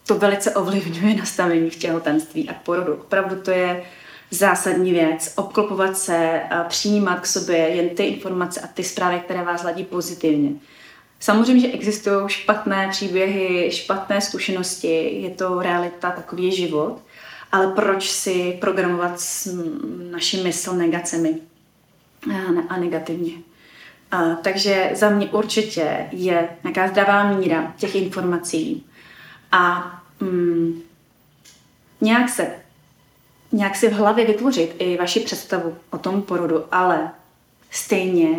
to 0.08 0.15
velice 0.15 0.56
ovlivňuje 0.56 1.15
nastavení 1.15 1.69
v 1.69 1.76
těhotenství 1.76 2.50
a 2.50 2.54
porodu. 2.54 2.93
Opravdu 2.93 3.36
to 3.36 3.52
je 3.52 3.84
zásadní 4.32 4.91
věc. 4.91 5.34
Obklopovat 5.36 5.98
se, 5.98 6.41
přijímat 6.67 7.19
k 7.19 7.26
sobě 7.26 7.58
jen 7.58 7.89
ty 7.89 8.04
informace 8.04 8.62
a 8.62 8.67
ty 8.67 8.84
zprávy, 8.84 9.22
které 9.26 9.43
vás 9.43 9.63
ladí 9.63 9.84
pozitivně. 9.84 10.50
Samozřejmě, 11.19 11.67
že 11.67 11.74
existují 11.74 12.15
špatné 12.28 12.88
příběhy, 12.91 13.72
špatné 13.72 14.22
zkušenosti, 14.22 15.22
je 15.22 15.30
to 15.30 15.62
realita, 15.62 16.12
takový 16.12 16.45
je 16.45 16.52
život, 16.52 17.02
ale 17.52 17.67
proč 17.67 18.10
si 18.10 18.58
programovat 18.62 19.22
naši 20.12 20.43
mysl 20.43 20.74
negacemi 20.74 21.38
a 22.69 22.78
negativně? 22.78 23.34
A, 24.12 24.36
takže 24.36 24.91
za 24.93 25.10
mě 25.10 25.28
určitě 25.28 26.08
je 26.12 26.50
nějaká 26.63 26.88
zdravá 26.88 27.34
míra 27.34 27.74
těch 27.78 27.95
informací 27.95 28.86
a 29.52 29.91
mm, 30.19 30.82
nějak 32.02 32.30
se 32.30 32.48
nějak 33.52 33.76
si 33.76 33.89
v 33.89 33.93
hlavě 33.93 34.26
vytvořit 34.26 34.76
i 34.80 34.98
vaši 34.98 35.19
představu 35.19 35.76
o 35.89 35.98
tom 35.98 36.22
porodu, 36.22 36.63
ale 36.72 37.12
stejně 37.72 38.38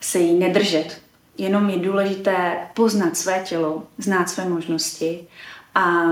se 0.00 0.18
jí 0.18 0.38
nedržet. 0.38 1.00
Jenom 1.38 1.70
je 1.70 1.78
důležité 1.78 2.58
poznat 2.74 3.16
své 3.16 3.40
tělo, 3.40 3.82
znát 3.98 4.30
své 4.30 4.48
možnosti 4.48 5.26
a 5.74 6.04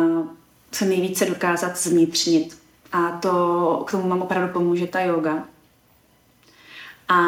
co 0.71 0.85
nejvíce 0.85 1.27
dokázat 1.27 1.77
zvnitřnit. 1.77 2.59
A 2.93 3.11
to 3.11 3.85
k 3.87 3.91
tomu 3.91 4.09
vám 4.09 4.23
opravdu 4.23 4.53
pomůže 4.53 4.87
ta 4.87 5.01
yoga. 5.01 5.45
A 7.11 7.19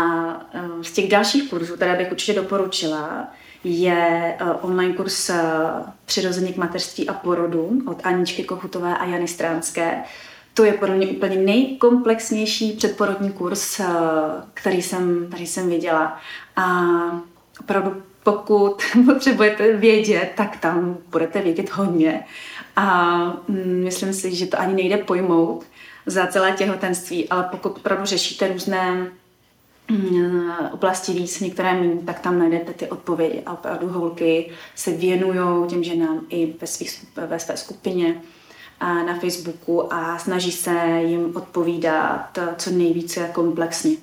eh, 0.54 0.60
z 0.82 0.92
těch 0.92 1.08
dalších 1.08 1.50
kurzů, 1.50 1.76
které 1.76 1.96
bych 1.96 2.10
určitě 2.10 2.32
doporučila, 2.32 3.28
je 3.64 4.36
eh, 4.38 4.44
online 4.60 4.94
kurz 4.94 5.30
eh, 5.30 5.42
Přirozeně 6.04 6.52
k 6.52 6.56
mateřství 6.56 7.08
a 7.08 7.12
porodu 7.12 7.82
od 7.86 8.00
Aničky 8.04 8.44
Kohutové 8.44 8.98
a 8.98 9.04
Jany 9.04 9.28
Stránské. 9.28 10.02
To 10.54 10.64
je 10.64 10.72
podle 10.72 10.94
mě 10.94 11.06
úplně 11.06 11.36
nejkomplexnější 11.36 12.72
předporodní 12.72 13.32
kurz, 13.32 13.80
který 14.54 14.82
jsem, 14.82 15.26
který 15.28 15.46
jsem 15.46 15.68
viděla. 15.68 16.20
A 16.56 16.82
opravdu 17.60 18.02
pokud 18.22 18.82
potřebujete 19.06 19.76
vědět, 19.76 20.32
tak 20.36 20.56
tam 20.56 20.98
budete 21.10 21.42
vědět 21.42 21.70
hodně. 21.70 22.24
A 22.76 23.16
mm, 23.48 23.80
myslím 23.84 24.12
si, 24.12 24.34
že 24.34 24.46
to 24.46 24.60
ani 24.60 24.74
nejde 24.74 24.96
pojmout 24.96 25.64
za 26.06 26.26
celé 26.26 26.52
těhotenství, 26.52 27.28
ale 27.28 27.48
pokud 27.50 27.76
opravdu 27.76 28.04
řešíte 28.04 28.48
různé 28.48 29.06
oblasti 30.72 31.12
víc, 31.12 31.40
některé 31.40 31.74
méně, 31.74 32.00
tak 32.06 32.20
tam 32.20 32.38
najdete 32.38 32.72
ty 32.72 32.88
odpovědi. 32.88 33.42
A 33.46 33.52
opravdu 33.52 33.88
holky 33.88 34.50
se 34.74 34.90
věnují 34.90 35.68
těm 35.68 35.84
ženám 35.84 36.20
i 36.28 36.54
ve, 36.60 36.66
svých, 36.66 37.04
ve 37.26 37.38
své 37.38 37.56
skupině 37.56 38.22
na 38.80 39.18
Facebooku 39.18 39.94
a 39.94 40.18
snaží 40.18 40.52
se 40.52 41.00
jim 41.06 41.36
odpovídat 41.36 42.38
co 42.56 42.70
nejvíce 42.70 43.30
komplexně. 43.32 43.96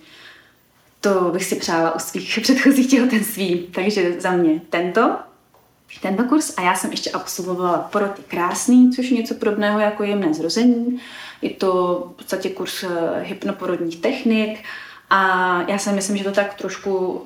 To 1.01 1.29
bych 1.33 1.45
si 1.45 1.55
přála 1.55 1.95
u 1.95 1.99
svých 1.99 2.39
předchozích 2.41 2.89
těhotenství. 2.89 3.67
Takže 3.75 4.21
za 4.21 4.31
mě 4.31 4.61
tento, 4.69 5.15
tento 6.01 6.23
kurz 6.23 6.53
a 6.57 6.61
já 6.61 6.75
jsem 6.75 6.91
ještě 6.91 7.11
absolvovala 7.11 7.77
porod 7.77 8.11
krásný, 8.27 8.91
což 8.91 9.09
je 9.09 9.17
něco 9.17 9.33
podobného 9.33 9.79
jako 9.79 10.03
jemné 10.03 10.33
zrození. 10.33 10.99
Je 11.41 11.49
to 11.49 11.97
v 12.13 12.17
podstatě 12.17 12.49
kurz 12.49 12.83
eh, 12.83 12.89
hypnoporodních 13.23 14.01
technik 14.01 14.59
a 15.10 15.62
já 15.67 15.78
si 15.78 15.89
myslím, 15.89 16.17
že 16.17 16.24
to 16.24 16.32
tak 16.32 16.54
trošku 16.54 17.22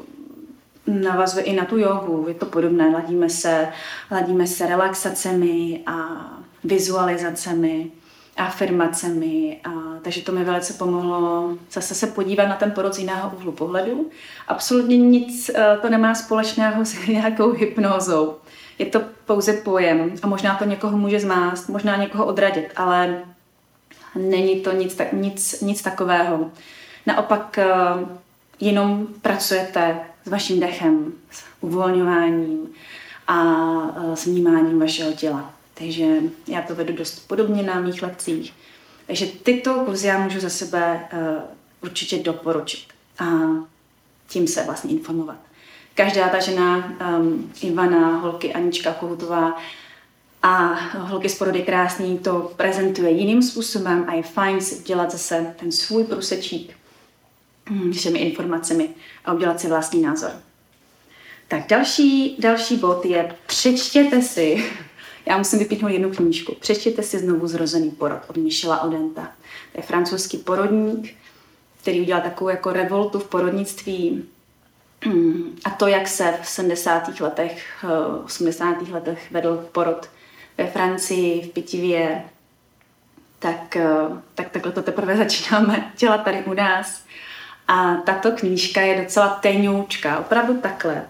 navazuje 0.88 1.46
i 1.46 1.56
na 1.56 1.65
tu 1.65 1.78
jogu. 1.78 2.26
Je 2.28 2.34
to 2.34 2.46
podobné, 2.46 2.89
ladíme 2.89 3.30
se, 3.30 3.67
ladíme 4.12 4.48
se 4.48 4.67
relaxacemi 4.67 5.84
a 5.86 6.28
vizualizacemi 6.63 7.91
afirmacemi. 8.38 9.60
A, 9.63 9.69
takže 10.02 10.22
to 10.22 10.32
mi 10.32 10.43
velice 10.43 10.74
pomohlo 10.74 11.50
zase 11.72 11.96
se 11.96 12.08
podívat 12.08 12.46
na 12.46 12.56
ten 12.56 12.72
porod 12.72 12.93
z 12.93 13.00
jiného 13.00 13.32
úhlu 13.36 13.52
pohledu. 13.52 14.10
Absolutně 14.48 14.98
nic 14.98 15.50
eh, 15.50 15.78
to 15.82 15.89
nemá 15.89 16.15
společného 16.15 16.86
s 16.86 17.06
nějakou 17.08 17.52
hypnózou. 17.52 18.36
Je 18.80 18.86
to 18.86 19.02
pouze 19.26 19.54
pojem 19.54 20.12
a 20.22 20.28
možná 20.28 20.56
to 20.56 20.65
někoho 20.65 20.98
může 20.98 21.19
zmást, 21.19 21.69
možná 21.69 21.96
někoho 21.96 22.26
odradit, 22.26 22.65
ale 22.76 23.24
není 24.15 24.60
to 24.60 24.72
nic, 24.72 24.98
nic, 25.12 25.62
nic 25.62 25.82
takového. 25.82 26.52
Naopak 27.05 27.57
eh, 27.57 27.65
jenom 28.59 29.07
pracujete 29.21 29.99
s 30.25 30.29
vaším 30.29 30.59
dechem, 30.59 31.13
s 31.31 31.43
uvolňováním 31.61 32.69
a 33.27 33.43
eh, 33.95 34.15
s 34.15 34.25
vnímáním 34.25 34.79
vašeho 34.79 35.13
těla. 35.13 35.53
Takže 35.73 36.05
já 36.47 36.61
to 36.61 36.75
vedu 36.75 36.93
dost 36.93 37.27
podobně 37.27 37.63
na 37.63 37.79
mých 37.79 38.03
lekcích. 38.03 38.53
Takže 39.07 39.25
tyto 39.25 39.73
kurzy 39.73 40.07
já 40.07 40.19
můžu 40.19 40.39
za 40.39 40.49
sebe 40.49 41.09
uh, 41.13 41.19
určitě 41.81 42.19
doporučit 42.19 42.87
a 43.19 43.25
tím 44.27 44.47
se 44.47 44.63
vlastně 44.63 44.91
informovat. 44.91 45.35
Každá 45.95 46.29
ta 46.29 46.39
žena, 46.39 46.93
um, 47.17 47.51
Ivana, 47.61 48.17
holky 48.17 48.53
Anička 48.53 48.93
Kohutová 48.93 49.61
a 50.43 50.73
holky 50.97 51.29
z 51.29 51.37
porody 51.37 51.61
krásný 51.61 52.17
to 52.17 52.53
prezentuje 52.57 53.11
jiným 53.11 53.43
způsobem 53.43 54.05
a 54.07 54.13
je 54.13 54.23
fajn 54.23 54.61
si 54.61 54.83
dělat 54.83 55.11
zase 55.11 55.55
ten 55.59 55.71
svůj 55.71 56.03
průsečík 56.03 56.75
všemi 57.93 58.19
informacemi 58.19 58.89
a 59.26 59.34
udělat 59.34 59.60
si 59.60 59.67
vlastní 59.67 60.02
názor. 60.02 60.32
Tak 61.47 61.67
další, 61.67 62.36
další 62.39 62.78
bod 62.78 63.06
je 63.06 63.36
přečtěte 63.47 64.21
si 64.21 64.63
já 65.26 65.38
musím 65.38 65.60
vypíchnout 65.60 65.91
jednu 65.91 66.12
knížku. 66.12 66.56
Přečtěte 66.60 67.04
si 67.04 67.19
znovu 67.19 67.47
zrozený 67.47 67.91
porod 67.91 68.19
od 68.28 68.38
Michela 68.38 68.82
Odenta. 68.82 69.32
To 69.71 69.80
je 69.80 69.84
francouzský 69.84 70.38
porodník, 70.38 71.15
který 71.82 72.02
udělal 72.02 72.23
takovou 72.23 72.49
jako 72.49 72.73
revoltu 72.73 73.19
v 73.19 73.28
porodnictví. 73.28 74.26
A 75.65 75.69
to, 75.69 75.88
jak 75.88 76.08
se 76.08 76.34
v 76.41 76.47
70. 76.47 77.19
letech, 77.19 77.86
80. 78.26 78.88
Eh, 78.88 78.91
letech 78.91 79.32
vedl 79.32 79.69
porod 79.71 80.10
ve 80.58 80.67
Francii, 80.67 81.41
v 81.41 81.54
Pitivě, 81.54 82.23
tak, 83.39 83.76
eh, 83.76 83.91
tak 84.36 84.49
takhle 84.49 84.71
to 84.71 84.82
teprve 84.82 85.17
začínáme 85.23 85.91
dělat 85.97 86.23
tady 86.23 86.43
u 86.43 86.54
nás. 86.54 87.02
A 87.67 87.95
tato 87.95 88.32
knížka 88.32 88.82
je 88.82 89.02
docela 89.02 89.30
tenoučka, 89.30 90.19
opravdu 90.19 90.58
takhle. 90.58 91.06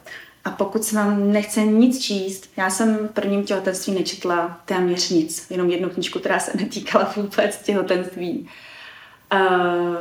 A 0.46 0.52
pokud 0.52 0.84
se 0.84 0.96
vám 0.96 1.32
nechce 1.32 1.62
nic 1.62 2.00
číst, 2.04 2.50
já 2.58 2.70
jsem 2.70 3.08
v 3.08 3.12
prvním 3.12 3.44
těhotenství 3.44 3.94
nečetla 3.94 4.62
téměř 4.66 5.10
nic, 5.10 5.48
jenom 5.50 5.70
jednu 5.70 5.90
knižku, 5.90 6.20
která 6.20 6.40
se 6.40 6.52
netýkala 6.58 7.14
vůbec 7.16 7.58
těhotenství. 7.58 8.50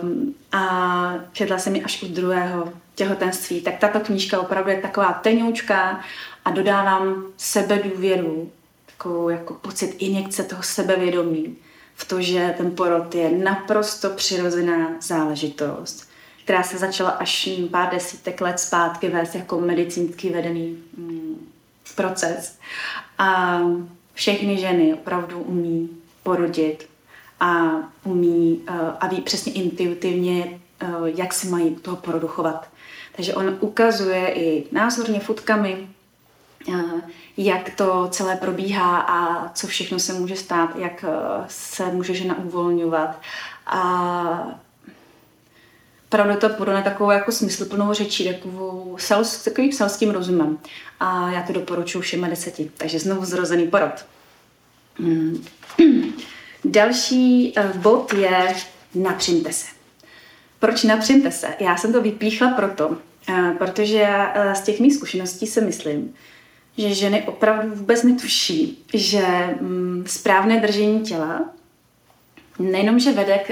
Um, 0.02 0.34
a 0.52 1.14
četla 1.32 1.58
jsem 1.58 1.76
ji 1.76 1.82
až 1.82 2.02
u 2.02 2.08
druhého 2.08 2.72
těhotenství, 2.94 3.60
tak 3.60 3.78
tato 3.78 4.00
knížka 4.00 4.40
opravdu 4.40 4.70
je 4.70 4.80
taková 4.80 5.12
tenoučka 5.12 6.00
a 6.44 6.50
dodávám 6.50 7.24
sebedůvěru, 7.36 8.50
takovou 8.86 9.28
jako 9.28 9.54
pocit 9.54 9.96
injekce 9.98 10.42
toho 10.42 10.62
sebevědomí 10.62 11.56
v 11.94 12.08
to, 12.08 12.20
že 12.22 12.54
ten 12.58 12.70
porod 12.70 13.14
je 13.14 13.30
naprosto 13.30 14.10
přirozená 14.10 14.88
záležitost 15.00 16.11
která 16.44 16.62
se 16.62 16.78
začala 16.78 17.10
až 17.10 17.50
pár 17.70 17.90
desítek 17.90 18.40
let 18.40 18.60
zpátky 18.60 19.08
vést 19.08 19.34
jako 19.34 19.60
medicínsky 19.60 20.30
vedený 20.30 20.78
mm, 20.96 21.52
proces. 21.94 22.58
A 23.18 23.60
všechny 24.14 24.58
ženy 24.58 24.94
opravdu 24.94 25.38
umí 25.38 25.88
porodit 26.22 26.88
a 27.40 27.70
umí 28.04 28.60
uh, 28.70 28.76
a 29.00 29.06
ví 29.06 29.20
přesně 29.20 29.52
intuitivně, 29.52 30.60
uh, 30.82 31.06
jak 31.06 31.32
si 31.32 31.46
mají 31.46 31.74
toho 31.74 31.96
porodu 31.96 32.28
chovat. 32.28 32.68
Takže 33.16 33.34
on 33.34 33.56
ukazuje 33.60 34.34
i 34.34 34.64
názorně 34.72 35.20
fotkami, 35.20 35.88
uh, 36.68 37.00
jak 37.36 37.70
to 37.70 38.08
celé 38.10 38.36
probíhá 38.36 39.00
a 39.00 39.48
co 39.48 39.66
všechno 39.66 39.98
se 39.98 40.12
může 40.12 40.36
stát, 40.36 40.76
jak 40.76 41.04
se 41.48 41.86
může 41.86 42.14
žena 42.14 42.38
uvolňovat. 42.38 43.20
A 43.66 44.62
opravdu 46.12 46.36
to 46.40 46.48
podle 46.48 46.82
takovou 46.82 47.10
jako 47.10 47.32
smysluplnou 47.32 47.92
řečí, 47.92 48.28
takovou 48.28 48.96
sels, 48.98 49.44
takovým 49.44 49.72
selským 49.72 50.10
rozumem. 50.10 50.58
A 51.00 51.30
já 51.30 51.42
to 51.42 51.52
doporučuji 51.52 52.00
všem 52.00 52.30
deseti. 52.30 52.70
Takže 52.76 52.98
znovu 52.98 53.24
zrozený 53.24 53.68
porod. 53.68 54.06
Hmm. 54.98 55.44
Další 56.64 57.54
uh, 57.56 57.76
bod 57.76 58.12
je 58.12 58.54
napřimte 58.94 59.52
se. 59.52 59.66
Proč 60.58 60.82
napřimte 60.82 61.30
se? 61.30 61.46
Já 61.60 61.76
jsem 61.76 61.92
to 61.92 62.02
vypíchla 62.02 62.48
proto, 62.50 62.88
uh, 62.88 63.56
protože 63.58 64.08
uh, 64.08 64.52
z 64.52 64.60
těch 64.60 64.80
mých 64.80 64.94
zkušeností 64.94 65.46
si 65.46 65.60
myslím, 65.60 66.14
že 66.78 66.94
ženy 66.94 67.22
opravdu 67.22 67.74
vůbec 67.74 68.02
netuší, 68.02 68.84
že 68.94 69.24
um, 69.60 70.04
správné 70.06 70.60
držení 70.60 71.00
těla 71.00 71.50
nejenom, 72.58 72.98
že 72.98 73.12
vede 73.12 73.38
k 73.38 73.50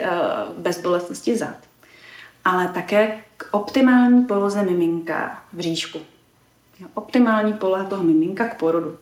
bezbolestnosti 0.59 1.37
zad, 1.37 1.70
ale 2.45 2.69
také 2.69 3.19
k 3.37 3.49
optimální 3.51 4.25
poloze 4.25 4.63
miminka 4.63 5.43
v 5.53 5.61
říšku. 5.61 5.99
Optimální 6.95 7.53
poloha 7.53 7.85
toho 7.85 8.03
miminka 8.03 8.49
k 8.49 8.59
porodu. 8.59 8.99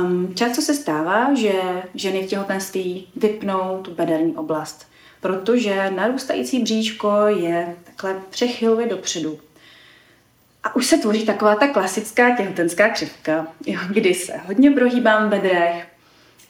Um, 0.00 0.34
často 0.34 0.62
se 0.62 0.74
stává, 0.74 1.34
že 1.34 1.52
ženy 1.94 2.22
v 2.22 2.26
těhotenství 2.26 3.08
vypnou 3.16 3.80
tu 3.82 3.94
bederní 3.94 4.36
oblast, 4.36 4.86
protože 5.20 5.90
narůstající 5.90 6.62
bříško 6.62 7.12
je 7.26 7.76
takhle 7.84 8.20
přechylově 8.30 8.86
dopředu. 8.86 9.38
A 10.62 10.76
už 10.76 10.86
se 10.86 10.98
tvoří 10.98 11.26
taková 11.26 11.54
ta 11.54 11.68
klasická 11.68 12.36
těhotenská 12.36 12.88
křivka, 12.88 13.46
jo, 13.66 13.80
kdy 13.88 14.14
se 14.14 14.32
hodně 14.46 14.70
prohýbám 14.70 15.26
v 15.26 15.30
bedrech 15.30 15.86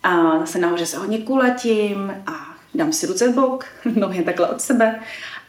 a 0.02 0.38
zase 0.38 0.58
nahoře 0.58 0.86
se 0.86 0.98
hodně 0.98 1.18
kulatím 1.18 2.14
a 2.26 2.56
dám 2.74 2.92
si 2.92 3.06
ruce 3.06 3.28
v 3.28 3.34
bok, 3.34 3.64
nohy 3.94 4.22
takhle 4.22 4.48
od 4.48 4.60
sebe 4.60 5.00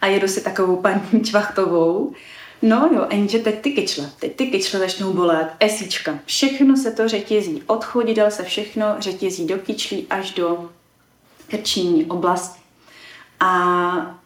a 0.02 0.08
jedu 0.08 0.28
si 0.28 0.42
takovou 0.42 0.76
paní 0.76 1.24
čvachtovou. 1.24 2.14
No 2.62 2.90
jo, 2.94 3.08
jenže 3.12 3.40
teď 3.40 3.62
ty 3.62 3.72
kyčle, 3.72 4.10
teď 4.20 4.36
ty 4.36 4.46
kyčle 4.48 4.80
začnou 4.80 5.14
bolet, 5.14 5.48
esíčka, 5.60 6.20
všechno 6.26 6.78
se 6.78 6.92
to 6.92 7.08
řetězí, 7.08 7.64
od 7.68 7.86
chodidel 7.86 8.32
se 8.32 8.44
všechno 8.44 8.86
řetězí 9.00 9.48
do 9.48 9.58
kyčlí 9.58 10.08
až 10.10 10.32
do 10.32 10.70
krční 11.48 12.06
oblasti. 12.06 12.62
A 13.40 14.20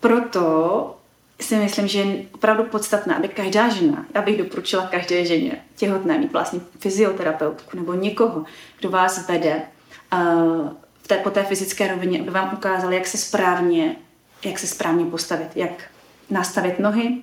proto 0.00 0.96
si 1.40 1.56
myslím, 1.56 1.88
že 1.88 1.98
je 1.98 2.24
opravdu 2.32 2.64
podstatné, 2.64 3.16
aby 3.16 3.28
každá 3.28 3.68
žena, 3.68 4.06
já 4.14 4.22
bych 4.22 4.38
doporučila 4.38 4.86
každé 4.86 5.24
ženě 5.24 5.64
těhotné 5.76 6.18
mít 6.18 6.32
vlastně 6.32 6.60
fyzioterapeutku 6.78 7.76
nebo 7.76 7.94
někoho, 7.94 8.44
kdo 8.78 8.90
vás 8.90 9.28
vede 9.28 9.62
uh, 10.12 10.68
v 11.02 11.08
té, 11.08 11.16
po 11.16 11.30
té 11.30 11.42
fyzické 11.42 11.88
rovině, 11.88 12.20
aby 12.20 12.30
vám 12.30 12.54
ukázal, 12.54 12.92
jak 12.92 13.06
se 13.06 13.18
správně, 13.18 13.96
jak 14.44 14.58
se 14.58 14.66
správně 14.66 15.04
postavit, 15.04 15.48
jak 15.54 15.90
nastavit 16.30 16.78
nohy, 16.78 17.22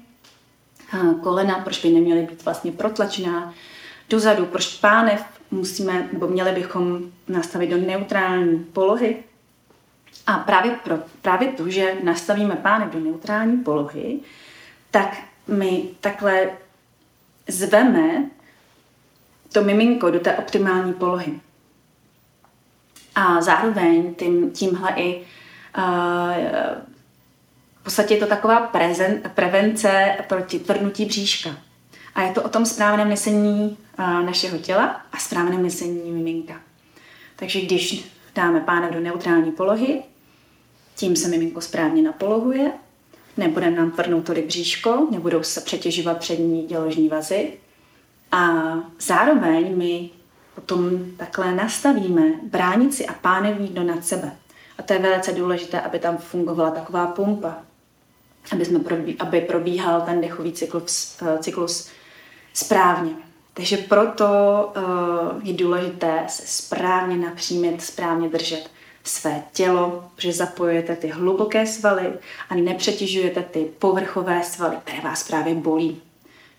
kolena, 1.24 1.60
proč 1.60 1.86
by 1.86 1.90
neměly 1.90 2.22
být 2.22 2.46
vlastně 2.46 2.72
protlačená 2.72 3.54
dozadu, 4.10 4.46
proč 4.46 4.78
pánev 4.78 5.24
musíme, 5.52 6.10
nebo 6.14 6.28
měli 6.28 6.52
bychom 6.52 7.00
nastavit 7.28 7.70
do 7.70 7.78
neutrální 7.78 8.60
polohy, 8.60 9.24
a 10.28 10.38
právě, 10.38 10.72
pro, 10.72 11.00
právě 11.22 11.48
to, 11.48 11.70
že 11.70 11.96
nastavíme 12.04 12.56
pánek 12.56 12.90
do 12.90 13.00
neutrální 13.00 13.58
polohy, 13.58 14.20
tak 14.92 15.18
my 15.48 15.84
takhle 16.00 16.50
zveme 17.48 18.30
to 19.54 19.64
miminko 19.64 20.10
do 20.10 20.20
té 20.20 20.38
optimální 20.38 20.94
polohy. 20.94 21.40
A 23.16 23.42
zároveň 23.42 24.16
tím, 24.16 24.52
tímhle 24.52 24.94
i 24.96 25.26
uh, 25.78 26.89
v 27.82 27.84
podstatě 27.84 28.14
je 28.14 28.20
to 28.20 28.28
taková 28.28 28.60
prezen, 28.60 29.22
prevence 29.36 30.16
proti 30.28 30.60
tvrdnutí 30.60 31.06
bříška. 31.06 31.50
A 32.16 32.22
je 32.22 32.32
to 32.32 32.44
o 32.44 32.50
tom 32.50 32.66
správném 32.66 33.10
nesení 33.10 33.78
našeho 33.98 34.58
těla 34.58 35.02
a 35.12 35.18
správném 35.18 35.64
nesení 35.64 36.12
miminka. 36.12 36.62
Takže 37.36 37.62
když 37.62 38.06
dáme 38.36 38.60
pánek 38.60 38.92
do 38.92 39.00
neutrální 39.00 39.52
polohy, 39.52 40.04
tím 40.96 41.16
se 41.16 41.28
miminko 41.28 41.62
správně 41.62 42.02
napolohuje, 42.02 42.72
nebude 43.38 43.72
nám 43.72 43.92
tvrdnout 43.92 44.26
tolik 44.26 44.46
bříško, 44.46 45.08
nebudou 45.12 45.44
se 45.44 45.62
přetěžovat 45.62 46.18
přední 46.18 46.64
děložní 46.68 47.10
vazy 47.10 47.54
a 48.32 48.50
zároveň 49.00 49.78
my 49.78 50.10
potom 50.56 51.06
takhle 51.18 51.56
nastavíme 51.56 52.24
bránici 52.44 53.06
a 53.06 53.14
pánevní 53.14 53.68
dno 53.68 53.84
nad 53.84 54.06
sebe. 54.06 54.32
A 54.78 54.84
to 54.84 54.94
je 54.94 55.00
velice 55.00 55.32
důležité, 55.32 55.82
aby 55.82 56.00
tam 56.00 56.18
fungovala 56.18 56.72
taková 56.72 57.08
pumpa, 57.08 57.58
aby, 58.52 58.66
jsme 58.66 58.80
probí, 58.80 59.16
aby 59.20 59.42
probíhal 59.42 60.02
ten 60.02 60.22
dechový 60.22 60.52
cyklus, 60.52 61.18
eh, 61.22 61.38
cyklus 61.40 61.90
správně. 62.54 63.12
Takže 63.54 63.78
proto 63.78 64.26
uh, 64.78 65.48
je 65.48 65.54
důležité 65.54 66.24
se 66.28 66.44
správně 66.46 67.18
napřímit, 67.18 67.82
správně 67.82 68.30
držet 68.30 68.70
své 69.04 69.44
tělo, 69.54 70.04
že 70.18 70.34
zapojujete 70.34 70.96
ty 70.96 71.08
hluboké 71.08 71.68
svaly 71.68 72.14
a 72.50 72.56
nepřetěžujete 72.56 73.44
ty 73.44 73.68
povrchové 73.80 74.44
svaly, 74.44 74.78
které 74.84 75.02
vás 75.02 75.28
právě 75.28 75.56
bolí. 75.56 76.02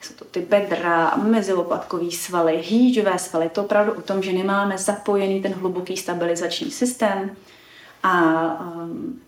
Jsou 0.00 0.14
to 0.14 0.24
ty 0.24 0.40
bedra, 0.40 1.16
mezilopatkový 1.16 2.12
svaly, 2.12 2.62
hýžové 2.62 3.18
svaly. 3.18 3.48
To 3.48 3.64
opravdu 3.64 3.92
o 3.92 4.02
tom, 4.02 4.22
že 4.22 4.32
nemáme 4.32 4.78
zapojený 4.78 5.42
ten 5.42 5.52
hluboký 5.52 5.96
stabilizační 5.96 6.70
systém 6.70 7.36
a 8.02 8.22
um, 8.60 9.20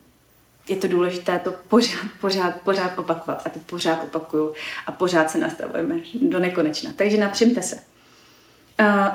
je 0.68 0.76
to 0.76 0.88
důležité 0.88 1.38
to 1.38 1.54
pořád, 1.68 2.00
pořád, 2.20 2.60
pořád 2.60 2.98
opakovat. 2.98 3.42
A 3.46 3.48
to 3.48 3.58
pořád 3.58 4.04
opakuju 4.04 4.54
a 4.86 4.92
pořád 4.92 5.30
se 5.30 5.38
nastavujeme 5.38 5.94
do 6.20 6.38
nekonečna. 6.38 6.90
Takže 6.96 7.16
napřimte 7.16 7.62
se. 7.62 7.78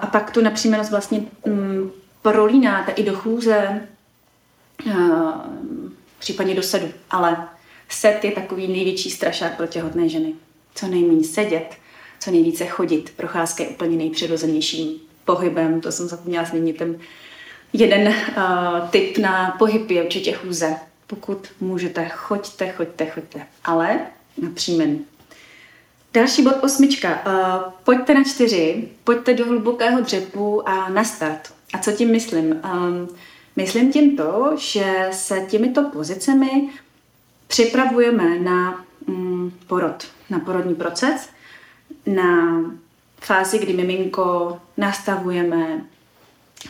A 0.01 0.07
pak 0.07 0.31
tu 0.31 0.41
napřímenost 0.41 0.91
vlastně 0.91 1.21
um, 1.41 1.91
prolínáte 2.21 2.91
i 2.91 3.03
do 3.03 3.15
chůze, 3.15 3.87
případně 6.19 6.55
do 6.55 6.63
sedu. 6.63 6.87
Ale 7.09 7.47
set 7.89 8.23
je 8.23 8.31
takový 8.31 8.67
největší 8.67 9.11
strašák 9.11 9.57
pro 9.57 9.67
těhotné 9.67 10.09
ženy. 10.09 10.33
Co 10.75 10.87
nejméně 10.87 11.23
sedět, 11.23 11.75
co 12.19 12.31
nejvíce 12.31 12.65
chodit. 12.65 13.13
Procházka 13.17 13.63
je 13.63 13.69
úplně 13.69 13.97
nejpřirozenějším 13.97 14.99
pohybem. 15.25 15.81
To 15.81 15.91
jsem 15.91 16.07
zapomněla 16.07 16.45
zmínit. 16.45 16.77
Ten 16.77 16.99
jeden 17.73 18.07
uh, 18.07 18.89
typ 18.89 19.17
na 19.17 19.55
pohyb 19.59 19.91
je 19.91 20.03
určitě 20.03 20.31
chůze. 20.31 20.75
Pokud 21.07 21.47
můžete, 21.59 22.09
choďte, 22.09 22.71
choďte, 22.71 23.05
choďte. 23.05 23.47
Ale 23.65 23.99
napřímen. 24.41 24.99
Další 26.13 26.43
bod 26.43 26.63
osmička. 26.63 27.21
Uh, 27.25 27.73
pojďte 27.83 28.13
na 28.13 28.23
čtyři, 28.23 28.89
pojďte 29.03 29.33
do 29.33 29.45
hlubokého 29.45 30.01
dřepu 30.01 30.69
a 30.69 30.89
na 30.89 31.03
start. 31.03 31.53
A 31.73 31.77
co 31.77 31.91
tím 31.91 32.11
myslím? 32.11 32.61
Um, 32.73 33.09
myslím 33.55 33.93
tím 33.93 34.17
to, 34.17 34.55
že 34.57 35.09
se 35.11 35.39
těmito 35.49 35.83
pozicemi 35.83 36.69
připravujeme 37.47 38.39
na 38.39 38.85
um, 39.07 39.53
porod, 39.67 40.07
na 40.29 40.39
porodní 40.39 40.75
proces, 40.75 41.29
na 42.05 42.61
fázi, 43.21 43.59
kdy 43.59 43.73
miminko 43.73 44.59
nastavujeme, 44.77 45.85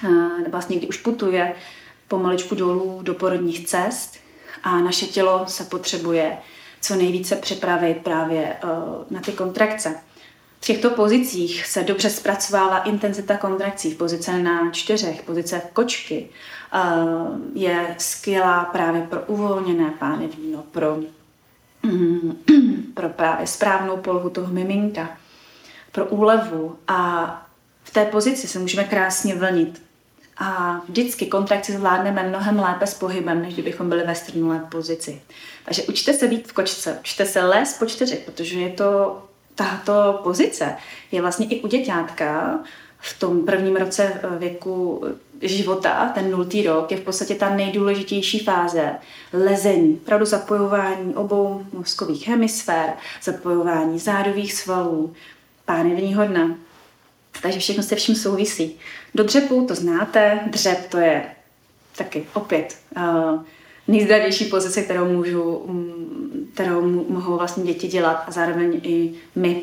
uh, 0.03 0.47
vlastně 0.51 0.77
kdy 0.77 0.87
už 0.87 0.97
putuje 0.97 1.55
pomaličku 2.07 2.55
dolů 2.55 2.99
do 3.03 3.13
porodních 3.13 3.67
cest 3.67 4.26
a 4.63 4.79
naše 4.79 5.05
tělo 5.05 5.45
se 5.47 5.63
potřebuje 5.63 6.37
co 6.81 6.95
nejvíce 6.95 7.35
připravit 7.35 7.97
právě 7.97 8.57
uh, 8.63 8.69
na 9.09 9.21
ty 9.21 9.31
kontrakce. 9.31 9.95
V 10.59 10.65
těchto 10.65 10.89
pozicích 10.89 11.65
se 11.65 11.83
dobře 11.83 12.09
zpracovává 12.09 12.77
intenzita 12.77 13.37
kontrakcí. 13.37 13.95
Pozice 13.95 14.37
na 14.37 14.71
čtyřech, 14.71 15.21
pozice 15.21 15.61
kočky 15.73 16.29
eh, 16.73 16.79
je 17.53 17.95
skvělá 17.97 18.65
právě 18.65 19.01
pro 19.01 19.21
uvolněné 19.21 19.91
pány 19.99 20.27
víno, 20.27 20.63
pro, 20.71 20.97
pro 22.93 23.09
právě 23.09 23.47
správnou 23.47 23.97
polohu 23.97 24.29
toho 24.29 24.53
miminka, 24.53 25.17
pro 25.91 26.05
úlevu 26.05 26.75
a 26.87 27.31
v 27.83 27.91
té 27.91 28.05
pozici 28.05 28.47
se 28.47 28.59
můžeme 28.59 28.83
krásně 28.83 29.35
vlnit. 29.35 29.86
A 30.39 30.81
vždycky 30.89 31.25
kontrakci 31.25 31.71
zvládneme 31.71 32.23
mnohem 32.23 32.59
lépe 32.59 32.87
s 32.87 32.93
pohybem, 32.93 33.41
než 33.41 33.53
kdybychom 33.53 33.89
byli 33.89 34.03
ve 34.03 34.15
strnulé 34.15 34.59
pozici. 34.71 35.21
Takže 35.65 35.83
učte 35.83 36.13
se 36.13 36.27
být 36.27 36.47
v 36.47 36.53
kočce, 36.53 36.97
učte 36.99 37.25
se 37.25 37.45
lézt 37.45 37.79
po 37.79 37.85
čtyři, 37.85 38.15
protože 38.25 38.59
je 38.59 38.69
to 38.69 39.21
tato 39.57 40.19
pozice 40.23 40.75
je 41.11 41.21
vlastně 41.21 41.45
i 41.45 41.61
u 41.61 41.67
děťátka 41.67 42.59
v 42.99 43.19
tom 43.19 43.45
prvním 43.45 43.75
roce 43.75 44.03
eh, 44.03 44.39
věku 44.39 45.03
eh, 45.41 45.47
života, 45.47 46.11
ten 46.15 46.31
nultý 46.31 46.63
rok, 46.63 46.91
je 46.91 46.97
v 46.97 47.01
podstatě 47.01 47.35
ta 47.35 47.55
nejdůležitější 47.55 48.39
fáze 48.39 48.91
lezení, 49.33 49.99
opravdu 50.03 50.25
zapojování 50.25 51.15
obou 51.15 51.65
mozkových 51.73 52.27
hemisfér, 52.27 52.93
zapojování 53.23 53.99
zádových 53.99 54.53
svalů, 54.53 55.13
pánevního 55.65 56.25
dna. 56.25 56.55
Takže 57.41 57.59
všechno 57.59 57.83
se 57.83 57.95
vším 57.95 58.15
souvisí. 58.15 58.75
Do 59.15 59.23
dřepu 59.23 59.65
to 59.67 59.75
znáte, 59.75 60.39
dřep 60.47 60.89
to 60.89 60.97
je 60.97 61.25
taky 61.97 62.25
opět 62.33 62.77
uh, 62.97 63.43
nejzdravější 63.87 64.45
pozice, 64.45 64.81
kterou, 64.81 65.05
můžu, 65.05 65.63
mm, 65.67 66.49
kterou 66.53 66.81
mohou 67.09 67.37
vlastně 67.37 67.63
děti 67.63 67.87
dělat 67.87 68.23
a 68.27 68.31
zároveň 68.31 68.79
i 68.83 69.13
my. 69.35 69.61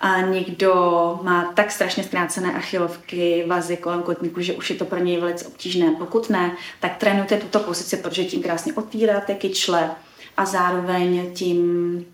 A 0.00 0.20
někdo 0.20 0.74
má 1.22 1.52
tak 1.54 1.70
strašně 1.72 2.04
zkrácené 2.04 2.52
achilovky, 2.52 3.44
vazy 3.46 3.76
kolem 3.76 4.02
kotníku, 4.02 4.40
že 4.40 4.52
už 4.52 4.70
je 4.70 4.76
to 4.76 4.84
pro 4.84 4.98
něj 4.98 5.20
velice 5.20 5.46
obtížné. 5.46 5.94
Pokud 5.98 6.30
ne, 6.30 6.56
tak 6.80 6.96
trénujte 6.96 7.36
tuto 7.36 7.60
pozici, 7.60 7.96
protože 7.96 8.24
tím 8.24 8.42
krásně 8.42 8.72
otvíráte 8.74 9.34
kyčle 9.34 9.90
a 10.36 10.44
zároveň 10.44 11.34
tím 11.34 12.06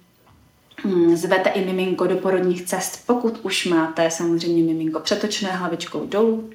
zvete 1.15 1.51
i 1.51 1.65
miminko 1.65 2.07
do 2.07 2.17
porodních 2.17 2.65
cest, 2.65 3.07
pokud 3.07 3.41
už 3.43 3.67
máte 3.67 4.11
samozřejmě 4.11 4.63
miminko 4.63 5.01
přetočné 5.01 5.53
hlavičkou 5.53 6.07
dolů. 6.07 6.51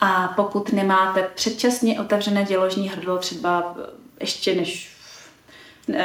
A 0.00 0.32
pokud 0.36 0.72
nemáte 0.72 1.30
předčasně 1.34 2.00
otevřené 2.00 2.44
děložní 2.44 2.88
hrdlo, 2.88 3.18
třeba 3.18 3.76
ještě 4.20 4.54
než 4.54 4.92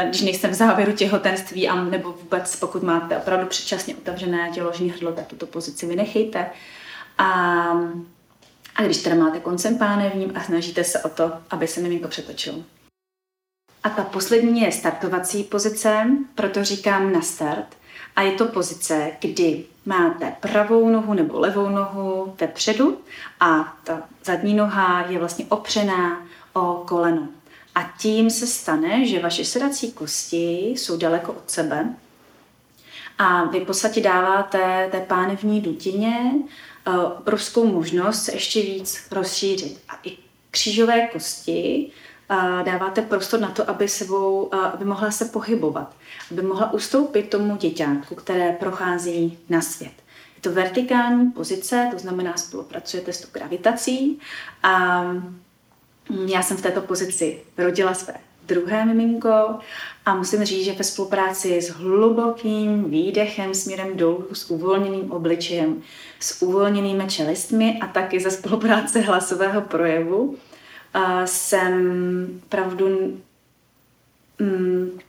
když 0.07 0.21
nejsem 0.21 0.51
v 0.51 0.53
závěru 0.53 0.91
těhotenství, 0.91 1.69
a 1.69 1.75
nebo 1.83 2.11
vůbec 2.11 2.55
pokud 2.55 2.83
máte 2.83 3.17
opravdu 3.17 3.45
předčasně 3.45 3.95
otevřené 3.95 4.51
těložní 4.53 4.91
hrdlo, 4.91 5.11
tak 5.11 5.27
tuto 5.27 5.45
pozici 5.45 5.85
vynechejte. 5.85 6.45
A, 7.17 7.27
a 8.75 8.83
když 8.83 8.97
teda 8.97 9.15
máte 9.15 9.39
koncem 9.39 9.77
pánevním 9.77 10.31
a 10.35 10.43
snažíte 10.43 10.83
se 10.83 11.03
o 11.03 11.09
to, 11.09 11.31
aby 11.49 11.67
se 11.67 11.81
miminko 11.81 12.07
přetočilo. 12.07 12.57
A 13.87 13.89
ta 13.89 14.03
poslední 14.03 14.61
je 14.61 14.71
startovací 14.71 15.43
pozice, 15.43 16.07
proto 16.35 16.63
říkám 16.63 17.13
na 17.13 17.21
start. 17.21 17.77
A 18.15 18.21
je 18.21 18.31
to 18.31 18.45
pozice, 18.45 19.11
kdy 19.19 19.65
máte 19.85 20.35
pravou 20.39 20.89
nohu 20.89 21.13
nebo 21.13 21.39
levou 21.39 21.69
nohu 21.69 22.35
vepředu 22.39 22.97
a 23.39 23.77
ta 23.83 24.01
zadní 24.25 24.53
noha 24.53 25.05
je 25.09 25.19
vlastně 25.19 25.45
opřená 25.49 26.27
o 26.53 26.83
koleno. 26.87 27.27
A 27.75 27.93
tím 27.99 28.29
se 28.29 28.47
stane, 28.47 29.05
že 29.05 29.19
vaše 29.19 29.45
sedací 29.45 29.91
kosti 29.91 30.65
jsou 30.67 30.97
daleko 30.97 31.31
od 31.31 31.51
sebe 31.51 31.95
a 33.17 33.43
vy 33.43 33.59
v 33.59 33.65
podstatě 33.65 34.01
dáváte 34.01 34.87
té 34.91 34.99
pánevní 34.99 35.61
dutině 35.61 36.31
uh, 36.87 36.95
obrovskou 37.19 37.65
možnost 37.65 38.23
se 38.23 38.33
ještě 38.33 38.61
víc 38.61 39.07
rozšířit. 39.11 39.79
A 39.89 39.99
i 40.03 40.17
křížové 40.51 41.07
kosti 41.07 41.91
dáváte 42.65 43.01
prostor 43.01 43.39
na 43.39 43.47
to, 43.47 43.69
aby, 43.69 43.87
sebou, 43.87 44.55
aby 44.55 44.85
mohla 44.85 45.11
se 45.11 45.25
pohybovat, 45.25 45.95
aby 46.31 46.41
mohla 46.41 46.73
ustoupit 46.73 47.29
tomu 47.29 47.55
děťátku, 47.55 48.15
které 48.15 48.51
prochází 48.51 49.37
na 49.49 49.61
svět. 49.61 49.93
Je 50.35 50.41
to 50.41 50.51
vertikální 50.51 51.31
pozice, 51.31 51.87
to 51.91 51.99
znamená, 51.99 52.37
spolupracujete 52.37 53.13
s 53.13 53.21
tou 53.21 53.27
gravitací 53.31 54.19
a 54.63 55.03
mm, 55.03 56.27
já 56.27 56.43
jsem 56.43 56.57
v 56.57 56.61
této 56.61 56.81
pozici 56.81 57.39
rodila 57.57 57.93
své 57.93 58.13
druhé 58.47 58.85
miminko 58.85 59.59
a 60.05 60.15
musím 60.15 60.43
říct, 60.43 60.65
že 60.65 60.73
ve 60.73 60.83
spolupráci 60.83 61.61
s 61.61 61.69
hlubokým 61.69 62.83
výdechem 62.83 63.53
směrem 63.53 63.97
dolů, 63.97 64.27
s 64.33 64.51
uvolněným 64.51 65.11
obličejem, 65.11 65.81
s 66.19 66.41
uvolněnými 66.41 67.07
čelistmi 67.07 67.79
a 67.81 67.87
taky 67.87 68.19
za 68.19 68.29
spolupráce 68.29 68.99
hlasového 68.99 69.61
projevu 69.61 70.37
jsem 71.25 72.41
pravdu 72.49 73.17
mm, 74.39 74.99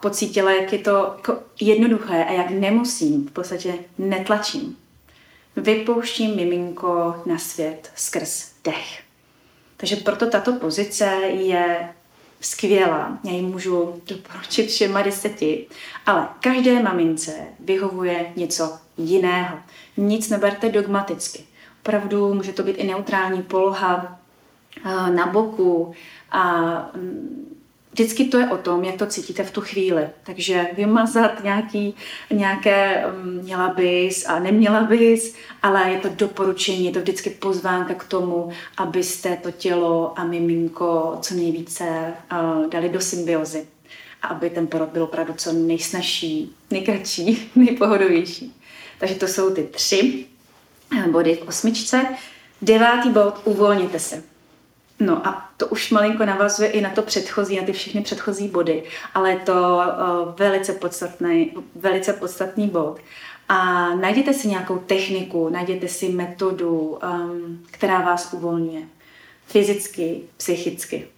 pocítila, 0.00 0.52
jak 0.52 0.72
je 0.72 0.78
to 0.78 1.14
jako 1.16 1.38
jednoduché 1.60 2.24
a 2.24 2.32
jak 2.32 2.50
nemusím, 2.50 3.28
v 3.28 3.30
podstatě 3.30 3.74
netlačím. 3.98 4.76
Vypouštím 5.56 6.36
miminko 6.36 7.22
na 7.26 7.38
svět 7.38 7.90
skrz 7.96 8.52
dech. 8.64 9.02
Takže 9.76 9.96
proto 9.96 10.30
tato 10.30 10.52
pozice 10.52 11.04
je 11.24 11.88
skvělá. 12.40 13.18
Já 13.24 13.32
ji 13.32 13.42
můžu 13.42 14.02
doporučit 14.06 14.66
všema 14.66 15.02
deseti. 15.02 15.66
Ale 16.06 16.28
každé 16.40 16.82
mamince 16.82 17.32
vyhovuje 17.60 18.32
něco 18.36 18.78
jiného. 18.96 19.58
Nic 19.96 20.28
neberte 20.28 20.68
dogmaticky. 20.68 21.44
Opravdu 21.82 22.34
může 22.34 22.52
to 22.52 22.62
být 22.62 22.76
i 22.76 22.86
neutrální 22.86 23.42
poloha 23.42 24.19
na 25.14 25.26
boku 25.26 25.94
a 26.30 26.72
mm, 26.96 27.50
Vždycky 27.92 28.24
to 28.24 28.38
je 28.38 28.48
o 28.48 28.56
tom, 28.56 28.84
jak 28.84 28.96
to 28.96 29.06
cítíte 29.06 29.44
v 29.44 29.50
tu 29.50 29.60
chvíli. 29.60 30.08
Takže 30.22 30.66
vymazat 30.76 31.44
nějaký, 31.44 31.94
nějaké 32.30 33.06
mm, 33.06 33.40
měla 33.42 33.68
bys 33.68 34.26
a 34.28 34.38
neměla 34.38 34.82
bys, 34.82 35.34
ale 35.62 35.90
je 35.90 35.98
to 35.98 36.08
doporučení, 36.08 36.84
je 36.84 36.92
to 36.92 37.00
vždycky 37.00 37.30
pozvánka 37.30 37.94
k 37.94 38.04
tomu, 38.04 38.50
abyste 38.76 39.36
to 39.36 39.50
tělo 39.50 40.18
a 40.18 40.24
miminko 40.24 41.18
co 41.22 41.34
nejvíce 41.34 41.84
uh, 42.32 42.70
dali 42.70 42.88
do 42.88 43.00
symbiozy. 43.00 43.66
A 44.22 44.26
aby 44.26 44.50
ten 44.50 44.66
porod 44.66 44.88
byl 44.88 45.02
opravdu 45.02 45.34
co 45.36 45.52
nejsnažší, 45.52 46.56
nejkratší, 46.70 47.50
nejpohodovější. 47.56 48.54
Takže 48.98 49.14
to 49.14 49.28
jsou 49.28 49.54
ty 49.54 49.62
tři 49.62 50.26
eh, 50.98 51.08
body 51.08 51.34
v 51.34 51.48
osmičce. 51.48 52.06
Devátý 52.62 53.10
bod, 53.10 53.40
uvolněte 53.44 53.98
se. 53.98 54.22
No 55.00 55.26
a 55.26 55.50
to 55.56 55.66
už 55.66 55.90
malinko 55.90 56.24
navazuje 56.26 56.70
i 56.70 56.80
na 56.80 56.90
to 56.90 57.02
předchozí, 57.02 57.56
na 57.56 57.62
ty 57.62 57.72
všechny 57.72 58.00
předchozí 58.00 58.48
body, 58.48 58.82
ale 59.14 59.30
je 59.30 59.38
to 59.38 59.52
uh, 59.52 60.34
velice 60.36 60.72
podstatný, 60.72 61.52
velice 61.74 62.12
podstatný 62.12 62.68
bod. 62.68 62.98
A 63.48 63.88
najděte 63.94 64.34
si 64.34 64.48
nějakou 64.48 64.78
techniku, 64.78 65.48
najděte 65.48 65.88
si 65.88 66.08
metodu, 66.08 66.98
um, 67.12 67.64
která 67.70 68.00
vás 68.00 68.32
uvolňuje. 68.32 68.82
Fyzicky, 69.46 70.20
psychicky, 70.36 71.08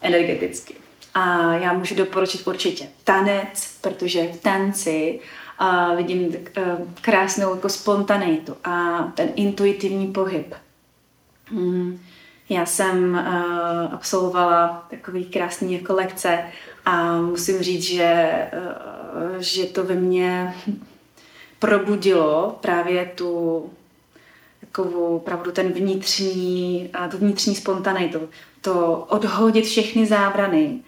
energeticky. 0.00 0.74
A 1.14 1.54
já 1.54 1.72
můžu 1.72 1.94
doporučit 1.94 2.46
určitě 2.46 2.88
tanec, 3.04 3.78
protože 3.80 4.32
v 4.32 4.40
tanci 4.40 5.20
uh, 5.60 5.96
vidím 5.96 6.26
uh, 6.26 6.34
krásnou 7.00 7.54
jako 7.54 7.68
spontanitu 7.68 8.56
a 8.64 9.02
ten 9.14 9.28
intuitivní 9.36 10.06
pohyb. 10.12 10.54
Hmm 11.46 12.00
já 12.50 12.66
jsem 12.66 13.12
uh, 13.12 13.94
absolvovala 13.94 14.86
takový 14.90 15.24
krásný 15.24 15.72
jako 15.72 15.94
lekce 15.94 16.44
a 16.84 17.20
musím 17.20 17.62
říct, 17.62 17.82
že, 17.82 18.34
uh, 18.52 19.36
že 19.38 19.64
to 19.64 19.84
ve 19.84 19.94
mně 19.94 20.54
probudilo 21.58 22.58
právě 22.60 23.06
tu 23.14 23.70
takovou 24.60 25.18
pravdu 25.18 25.52
ten 25.52 25.72
vnitřní, 25.72 26.90
uh, 27.00 27.10
tu 27.10 27.18
vnitřní 27.18 27.54
spontanitu, 27.54 28.28
to 28.60 28.96
odhodit 29.08 29.64
všechny 29.64 30.06
zábrany, 30.06 30.80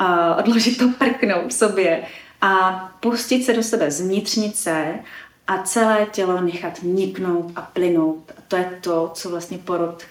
uh, 0.00 0.38
odložit 0.38 0.78
to 0.78 0.88
prknout 0.98 1.52
sobě 1.52 2.02
a 2.40 2.72
pustit 3.00 3.44
se 3.44 3.52
do 3.52 3.62
sebe 3.62 3.90
z 3.90 4.00
vnitřnice 4.00 4.98
a 5.46 5.62
celé 5.62 6.06
tělo 6.06 6.40
nechat 6.40 6.78
niknout 6.82 7.52
a 7.56 7.62
plynout. 7.62 8.32
A 8.38 8.40
to 8.48 8.56
je 8.56 8.78
to, 8.80 9.10
co 9.14 9.30
vlastně 9.30 9.58
porod 9.58 10.02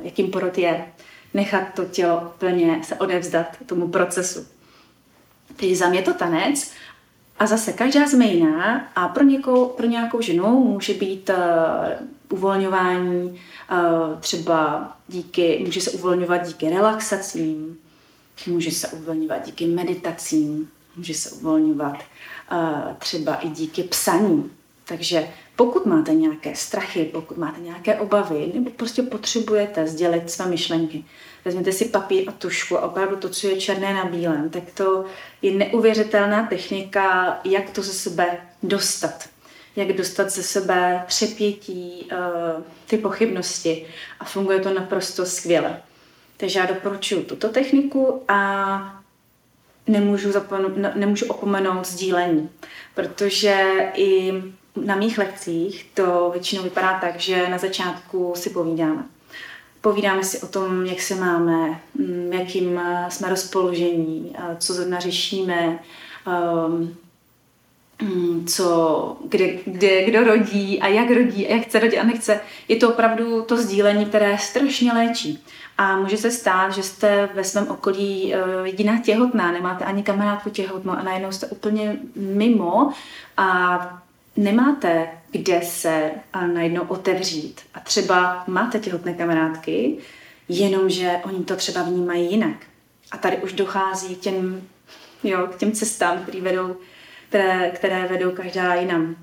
jakým 0.00 0.30
porod 0.30 0.58
je, 0.58 0.86
nechat 1.34 1.62
to 1.74 1.84
tělo 1.84 2.32
plně 2.38 2.80
se 2.84 2.94
odevzdat 2.94 3.46
tomu 3.66 3.88
procesu. 3.88 4.46
Takže 5.56 5.76
za 5.76 5.88
mě 5.88 6.02
to 6.02 6.14
tanec 6.14 6.70
a 7.38 7.46
zase 7.46 7.72
každá 7.72 8.06
jsme 8.06 8.24
jiná 8.24 8.88
a 8.96 9.08
pro, 9.08 9.24
někou, 9.24 9.66
pro 9.68 9.86
nějakou 9.86 10.20
ženu 10.20 10.64
může 10.64 10.94
být 10.94 11.30
uh, 11.30 12.36
uvolňování 12.38 13.40
uh, 13.70 14.20
třeba 14.20 14.92
díky, 15.08 15.62
může 15.64 15.80
se 15.80 15.90
uvolňovat 15.90 16.46
díky 16.46 16.70
relaxacím, 16.70 17.78
může 18.46 18.70
se 18.70 18.88
uvolňovat 18.88 19.46
díky 19.46 19.66
meditacím, 19.66 20.70
může 20.96 21.14
se 21.14 21.30
uvolňovat 21.30 21.94
uh, 22.52 22.94
třeba 22.98 23.34
i 23.34 23.48
díky 23.48 23.82
psaní. 23.82 24.50
Takže 24.88 25.28
pokud 25.56 25.86
máte 25.86 26.14
nějaké 26.14 26.54
strachy, 26.54 27.04
pokud 27.04 27.36
máte 27.36 27.60
nějaké 27.60 27.94
obavy, 27.94 28.50
nebo 28.54 28.70
prostě 28.70 29.02
potřebujete 29.02 29.86
sdělit 29.86 30.30
své 30.30 30.46
myšlenky, 30.46 31.04
vezměte 31.44 31.72
si 31.72 31.84
papír 31.84 32.28
a 32.28 32.32
tušku 32.32 32.78
a 32.78 32.82
opravdu 32.82 33.16
to, 33.16 33.28
co 33.28 33.46
je 33.48 33.60
černé 33.60 33.94
na 33.94 34.04
bílém, 34.04 34.50
tak 34.50 34.62
to 34.74 35.04
je 35.42 35.52
neuvěřitelná 35.52 36.46
technika, 36.46 37.38
jak 37.44 37.70
to 37.70 37.82
ze 37.82 37.92
sebe 37.92 38.38
dostat. 38.62 39.28
Jak 39.76 39.92
dostat 39.92 40.30
ze 40.30 40.42
sebe 40.42 41.04
přepětí, 41.06 42.08
eh, 42.12 42.16
ty 42.86 42.98
pochybnosti 42.98 43.86
a 44.20 44.24
funguje 44.24 44.60
to 44.60 44.74
naprosto 44.74 45.26
skvěle. 45.26 45.82
Takže 46.36 46.58
já 46.58 46.66
doporučuji 46.66 47.22
tuto 47.24 47.48
techniku 47.48 48.22
a 48.28 49.02
nemůžu, 49.86 50.32
zapomenout, 50.32 50.94
nemůžu 50.94 51.26
opomenout 51.26 51.86
sdílení, 51.86 52.50
protože 52.94 53.66
i 53.94 54.32
na 54.84 54.96
mých 54.96 55.18
lekcích 55.18 55.90
to 55.94 56.30
většinou 56.32 56.62
vypadá 56.62 56.98
tak, 56.98 57.20
že 57.20 57.48
na 57.48 57.58
začátku 57.58 58.32
si 58.36 58.50
povídáme. 58.50 59.04
Povídáme 59.80 60.24
si 60.24 60.40
o 60.40 60.46
tom, 60.46 60.86
jak 60.86 61.00
se 61.00 61.14
máme, 61.14 61.80
mm, 61.94 62.32
jakým 62.32 62.78
eh, 62.78 63.06
jsme 63.08 63.28
rozpoložení, 63.28 64.36
co 64.58 64.74
zrovna 64.74 65.00
řešíme, 65.00 65.78
ehm, 66.26 66.96
mm, 68.02 68.46
co, 68.46 69.16
kde, 69.28 69.48
kde, 69.66 70.04
kdo 70.04 70.24
rodí 70.24 70.80
a 70.80 70.88
jak 70.88 71.10
rodí 71.10 71.46
a 71.46 71.54
jak 71.54 71.66
chce 71.66 71.78
rodit 71.78 71.98
a 71.98 72.04
nechce. 72.04 72.40
Je 72.68 72.76
to 72.76 72.88
opravdu 72.88 73.42
to 73.42 73.56
sdílení, 73.56 74.06
které 74.06 74.38
strašně 74.38 74.92
léčí. 74.92 75.44
A 75.78 75.96
může 75.96 76.16
se 76.16 76.30
stát, 76.30 76.72
že 76.72 76.82
jste 76.82 77.28
ve 77.34 77.44
svém 77.44 77.68
okolí 77.68 78.34
eh, 78.34 78.38
jediná 78.64 79.00
těhotná, 79.00 79.52
nemáte 79.52 79.84
ani 79.84 80.02
kamarádku 80.02 80.50
těhotnou 80.50 80.92
a 80.92 81.02
najednou 81.02 81.32
jste 81.32 81.46
úplně 81.46 81.96
mimo 82.16 82.92
a 83.36 84.02
nemáte 84.36 85.08
kde 85.38 85.62
se 85.62 86.10
a 86.32 86.46
najednou 86.46 86.82
otevřít. 86.82 87.60
A 87.74 87.80
třeba 87.80 88.44
máte 88.46 88.78
těhotné 88.78 89.14
kamarádky, 89.14 89.96
jenomže 90.48 91.20
oni 91.24 91.44
to 91.44 91.56
třeba 91.56 91.82
vnímají 91.82 92.30
jinak. 92.30 92.56
A 93.10 93.16
tady 93.16 93.36
už 93.36 93.52
dochází 93.52 94.16
k 94.16 94.20
těm, 94.20 94.68
jo, 95.24 95.46
k 95.46 95.56
těm 95.56 95.72
cestám, 95.72 96.22
které 96.22 96.40
vedou, 96.40 96.76
které, 97.28 97.70
které 97.70 98.06
vedou 98.06 98.30
každá 98.30 98.74
jinam. 98.74 99.16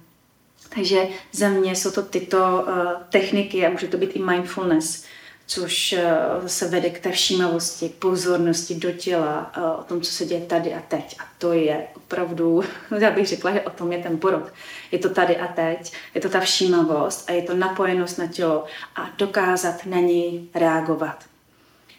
Takže 0.75 1.07
za 1.31 1.49
mě 1.49 1.75
jsou 1.75 1.91
to 1.91 2.01
tyto 2.01 2.37
uh, 2.37 2.73
techniky 3.09 3.65
a 3.65 3.69
může 3.69 3.87
to 3.87 3.97
být 3.97 4.15
i 4.15 4.19
mindfulness, 4.19 5.05
což 5.45 5.95
uh, 5.97 6.47
se 6.47 6.67
vede 6.67 6.89
k 6.89 6.99
té 6.99 7.11
všímavosti, 7.11 7.89
k 7.89 7.93
pozornosti 7.93 8.75
do 8.75 8.91
těla, 8.91 9.51
uh, 9.57 9.79
o 9.79 9.83
tom, 9.83 10.01
co 10.01 10.11
se 10.11 10.25
děje 10.25 10.41
tady 10.41 10.73
a 10.73 10.81
teď. 10.87 11.15
A 11.19 11.23
to 11.37 11.53
je 11.53 11.87
opravdu, 11.95 12.63
já 12.99 13.11
bych 13.11 13.27
řekla, 13.27 13.51
že 13.51 13.61
o 13.61 13.69
tom 13.69 13.91
je 13.91 14.03
ten 14.03 14.17
porod. 14.17 14.43
Je 14.91 14.99
to 14.99 15.09
tady 15.09 15.37
a 15.37 15.47
teď, 15.47 15.93
je 16.15 16.21
to 16.21 16.29
ta 16.29 16.39
všímavost 16.39 17.29
a 17.29 17.33
je 17.33 17.41
to 17.41 17.55
napojenost 17.55 18.17
na 18.17 18.27
tělo 18.27 18.65
a 18.95 19.09
dokázat 19.17 19.85
na 19.85 19.97
něj 19.97 20.43
reagovat. 20.55 21.23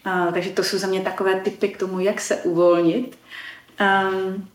Uh, 0.05 0.33
takže 0.33 0.49
to 0.49 0.63
jsou 0.63 0.77
za 0.77 0.87
mě 0.87 1.01
takové 1.01 1.39
typy 1.39 1.67
k 1.67 1.77
tomu, 1.77 1.99
jak 1.99 2.21
se 2.21 2.35
uvolnit. 2.35 3.17
Um, 3.81 4.47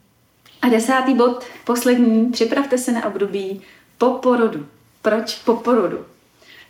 a 0.62 0.68
desátý 0.68 1.14
bod, 1.14 1.45
poslední, 1.64 2.32
připravte 2.32 2.78
se 2.78 2.93
na 2.93 3.05
období 3.05 3.62
po 3.99 4.11
porodu. 4.11 4.66
Proč 5.03 5.34
po 5.34 5.57
porodu? 5.57 6.07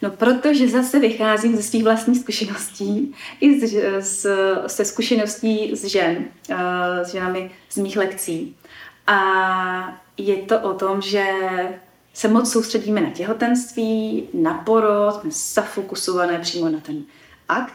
No, 0.03 0.11
protože 0.11 0.69
zase 0.69 0.99
vycházím 0.99 1.57
ze 1.57 1.63
svých 1.63 1.85
vlastních 1.85 2.19
zkušeností 2.19 3.15
i 3.41 3.67
z, 3.67 3.81
z, 4.01 4.27
se 4.67 4.85
zkušeností 4.85 5.71
z 5.77 5.85
žen, 5.85 6.25
uh, 6.51 6.57
s 7.03 7.13
ženami 7.13 7.51
z 7.71 7.77
mých 7.77 7.97
lekcí. 7.97 8.57
A 9.07 10.01
je 10.17 10.37
to 10.37 10.61
o 10.61 10.75
tom, 10.75 11.03
že 11.03 11.25
se 12.15 12.29
moc 12.29 12.53
soustředíme 12.53 13.01
na 13.01 13.11
těhotenství, 13.11 14.29
na 14.35 14.55
porod, 14.55 15.21
jsme 15.21 15.31
zafokusované 15.31 16.39
přímo 16.39 16.69
na 16.69 16.81
ten 16.81 17.03
akt, 17.49 17.75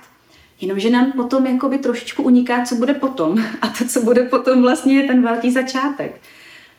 Jenomže 0.61 0.89
nám 0.89 1.11
potom 1.11 1.45
jakoby 1.45 1.77
trošičku 1.77 2.23
uniká, 2.23 2.65
co 2.65 2.75
bude 2.75 2.93
potom. 2.93 3.45
A 3.61 3.67
to, 3.67 3.85
co 3.85 4.01
bude 4.01 4.23
potom, 4.23 4.61
vlastně 4.61 5.01
je 5.01 5.07
ten 5.07 5.23
velký 5.23 5.51
začátek. 5.51 6.21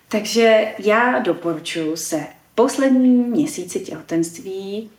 Takže 0.09 0.75
já 0.79 1.19
doporučuji 1.19 1.97
se 1.97 2.27
poslední 2.55 3.09
měsíci 3.09 3.81
těhotenství 3.81 4.91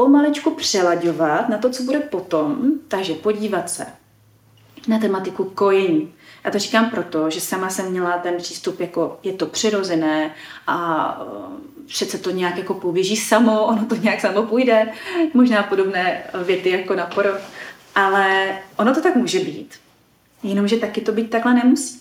pomalečku 0.00 0.50
přelaďovat 0.50 1.48
na 1.48 1.58
to, 1.58 1.70
co 1.70 1.82
bude 1.82 2.00
potom, 2.00 2.70
takže 2.88 3.14
podívat 3.14 3.70
se 3.70 3.86
na 4.88 4.98
tematiku 4.98 5.44
kojení. 5.44 6.12
A 6.44 6.50
to 6.50 6.58
říkám 6.58 6.90
proto, 6.90 7.30
že 7.30 7.40
sama 7.40 7.70
jsem 7.70 7.90
měla 7.90 8.18
ten 8.18 8.36
přístup, 8.36 8.80
jako 8.80 9.18
je 9.22 9.32
to 9.32 9.46
přirozené 9.46 10.34
a 10.66 10.76
uh, 11.22 11.26
přece 11.86 12.18
to 12.18 12.30
nějak 12.30 12.56
jako 12.56 12.74
poběží 12.74 13.16
samo, 13.16 13.64
ono 13.66 13.86
to 13.86 13.96
nějak 13.96 14.20
samo 14.20 14.42
půjde, 14.42 14.92
možná 15.34 15.62
podobné 15.62 16.22
věty 16.44 16.70
jako 16.70 16.94
na 16.94 17.06
porod. 17.06 17.40
Ale 17.94 18.58
ono 18.76 18.94
to 18.94 19.02
tak 19.02 19.16
může 19.16 19.38
být. 19.38 19.74
Jenomže 20.42 20.76
taky 20.76 21.00
to 21.00 21.12
být 21.12 21.30
takhle 21.30 21.54
nemusí. 21.54 22.00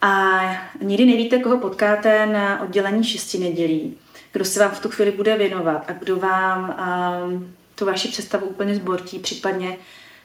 A 0.00 0.40
nikdy 0.82 1.04
nevíte, 1.04 1.38
koho 1.38 1.58
potkáte 1.58 2.26
na 2.26 2.62
oddělení 2.62 3.04
šesti 3.04 3.38
nedělí, 3.38 3.96
kdo 4.32 4.44
se 4.44 4.60
vám 4.60 4.70
v 4.70 4.80
tu 4.80 4.88
chvíli 4.88 5.12
bude 5.12 5.36
věnovat 5.36 5.84
a 5.88 5.92
kdo 5.92 6.16
vám 6.16 6.76
um, 7.30 7.54
tu 7.74 7.86
vaši 7.86 8.08
představu 8.08 8.46
úplně 8.46 8.74
zbortí, 8.74 9.18
případně 9.18 9.76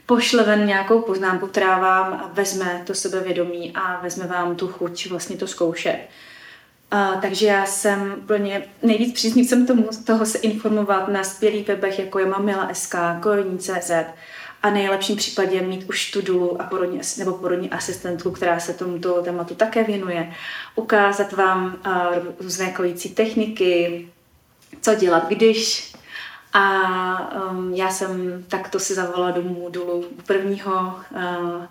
pošle 0.06 0.44
ven 0.44 0.66
nějakou 0.66 1.02
poznámku, 1.02 1.48
která 1.48 1.80
vám 1.80 2.32
vezme 2.34 2.84
to 2.88 2.94
sebevědomí 2.94 3.72
a 3.76 4.00
vezme 4.02 4.28
vám 4.28 4.56
tu 4.56 4.68
chuť 4.68 5.10
vlastně 5.10 5.38
to 5.38 5.48
zkoušet. 5.48 6.00
Uh, 6.94 7.22
takže 7.22 7.46
já 7.46 7.66
jsem 7.66 8.16
úplně 8.18 8.66
nejvíc 8.84 9.14
příznivcem 9.14 9.66
tomu, 9.66 9.90
toho 10.06 10.26
se 10.26 10.38
informovat 10.38 11.08
na 11.08 11.24
skvělých 11.24 11.68
webech, 11.68 12.00
jako 12.00 12.20
je 12.20 12.26
Mamila.sk, 12.26 12.96
Kojení.cz 13.22 13.92
a 14.64 14.70
nejlepším 14.70 15.16
případě 15.16 15.62
mít 15.62 15.90
už 15.90 16.12
tu 16.12 16.22
dulu 16.22 16.62
a 16.62 16.66
porodní, 16.66 17.02
nebo 17.18 17.34
porodní 17.34 17.70
asistentku, 17.70 18.32
která 18.32 18.60
se 18.60 18.74
tomuto 18.74 19.22
tématu 19.22 19.56
také 19.56 19.84
věnuje. 19.84 20.34
Ukázat 20.76 21.34
vám 21.34 21.78
uh, 21.86 21.94
různé 22.40 22.72
kojící 22.72 23.10
techniky, 23.10 24.08
co 24.82 24.96
dělat, 24.96 25.30
když 25.30 25.94
a 26.54 26.82
um, 27.52 27.74
já 27.74 27.90
jsem 27.90 28.44
takto 28.48 28.80
si 28.80 28.94
zavolala 28.94 29.32
domů 29.32 29.70
dolů 29.70 30.06
prvního, 30.28 30.96
uh, 31.12 31.66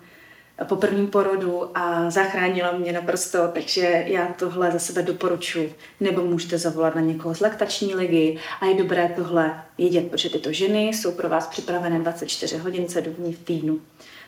po 0.63 0.75
prvním 0.75 1.07
porodu 1.07 1.77
a 1.77 2.09
zachránila 2.09 2.71
mě 2.71 2.93
naprosto, 2.93 3.47
takže 3.53 4.03
já 4.07 4.27
tohle 4.27 4.71
za 4.71 4.79
sebe 4.79 5.01
doporučuji. 5.01 5.75
Nebo 5.99 6.21
můžete 6.21 6.57
zavolat 6.57 6.95
na 6.95 7.01
někoho 7.01 7.35
z 7.35 7.39
laktační 7.39 7.95
ligy 7.95 8.37
a 8.61 8.65
je 8.65 8.75
dobré 8.75 9.13
tohle 9.15 9.63
vědět, 9.77 10.11
protože 10.11 10.29
tyto 10.29 10.51
ženy 10.51 10.87
jsou 10.87 11.11
pro 11.11 11.29
vás 11.29 11.47
připravené 11.47 11.99
24 11.99 12.57
hodin, 12.57 12.89
7 12.89 13.13
dní 13.13 13.33
v 13.33 13.39
týdnu. 13.39 13.79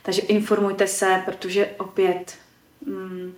Takže 0.03 0.21
informujte 0.21 0.87
se, 0.87 1.21
protože 1.25 1.69
opět 1.77 2.33
mm, 2.85 3.33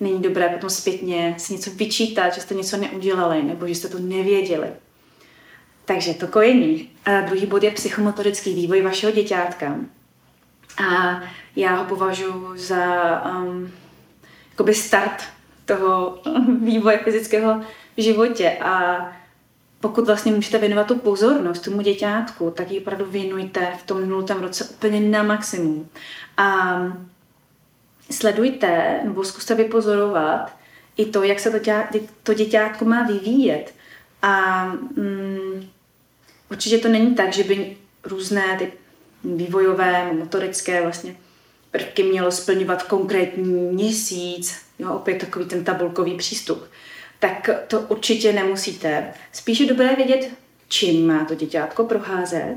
není 0.00 0.22
dobré 0.22 0.48
potom 0.48 0.70
zpětně 0.70 1.34
si 1.38 1.52
něco 1.52 1.70
vyčítat, 1.70 2.34
že 2.34 2.40
jste 2.40 2.54
něco 2.54 2.76
neudělali 2.76 3.42
nebo 3.42 3.68
že 3.68 3.74
jste 3.74 3.88
to 3.88 3.98
nevěděli. 3.98 4.68
Takže 5.84 6.14
to 6.14 6.26
kojení. 6.26 6.90
A 7.04 7.20
druhý 7.20 7.46
bod 7.46 7.62
je 7.62 7.70
psychomotorický 7.70 8.54
vývoj 8.54 8.82
vašeho 8.82 9.12
děťátka. 9.12 9.78
A 10.78 11.20
já 11.56 11.74
ho 11.76 11.84
považuji 11.84 12.52
za 12.54 12.84
um, 13.24 13.72
jakoby 14.50 14.74
start 14.74 15.24
toho 15.64 16.18
vývoje 16.60 16.98
fyzického 16.98 17.60
v 17.96 18.02
životě. 18.02 18.58
A 18.60 18.98
pokud 19.80 20.06
vlastně 20.06 20.32
můžete 20.32 20.58
věnovat 20.58 20.86
tu 20.86 20.98
pozornost 20.98 21.60
tomu 21.60 21.82
děťátku, 21.82 22.50
tak 22.50 22.70
ji 22.70 22.80
opravdu 22.80 23.04
věnujte 23.04 23.72
v 23.78 23.82
tom 23.82 24.08
nultém 24.08 24.40
roce 24.40 24.64
úplně 24.64 25.00
na 25.00 25.22
maximum. 25.22 25.88
A 26.36 26.78
sledujte 28.10 29.00
nebo 29.04 29.24
zkuste 29.24 29.54
vypozorovat 29.54 30.56
i 30.96 31.06
to, 31.06 31.22
jak 31.22 31.40
se 31.40 31.50
to, 31.50 31.58
tě, 31.58 31.84
to 32.22 32.34
děťátko 32.34 32.84
má 32.84 33.02
vyvíjet. 33.02 33.74
A 34.22 34.64
mm, 34.96 35.68
určitě 36.50 36.78
to 36.78 36.88
není 36.88 37.14
tak, 37.14 37.32
že 37.32 37.44
by 37.44 37.76
různé 38.04 38.56
ty 38.58 38.72
vývojové, 39.24 40.12
motorické 40.12 40.82
vlastně 40.82 41.16
prvky 41.70 42.02
mělo 42.02 42.32
splňovat 42.32 42.82
konkrétní 42.82 43.52
měsíc, 43.52 44.56
jo, 44.78 44.92
opět 44.92 45.18
takový 45.18 45.44
ten 45.44 45.64
tabulkový 45.64 46.16
přístup. 46.16 46.64
Tak 47.18 47.50
to 47.68 47.80
určitě 47.80 48.32
nemusíte. 48.32 49.12
Spíš 49.32 49.60
je 49.60 49.66
dobré 49.66 49.96
vědět, 49.96 50.30
čím 50.68 51.06
má 51.06 51.24
to 51.24 51.34
děťátko 51.34 51.84
procházet 51.84 52.56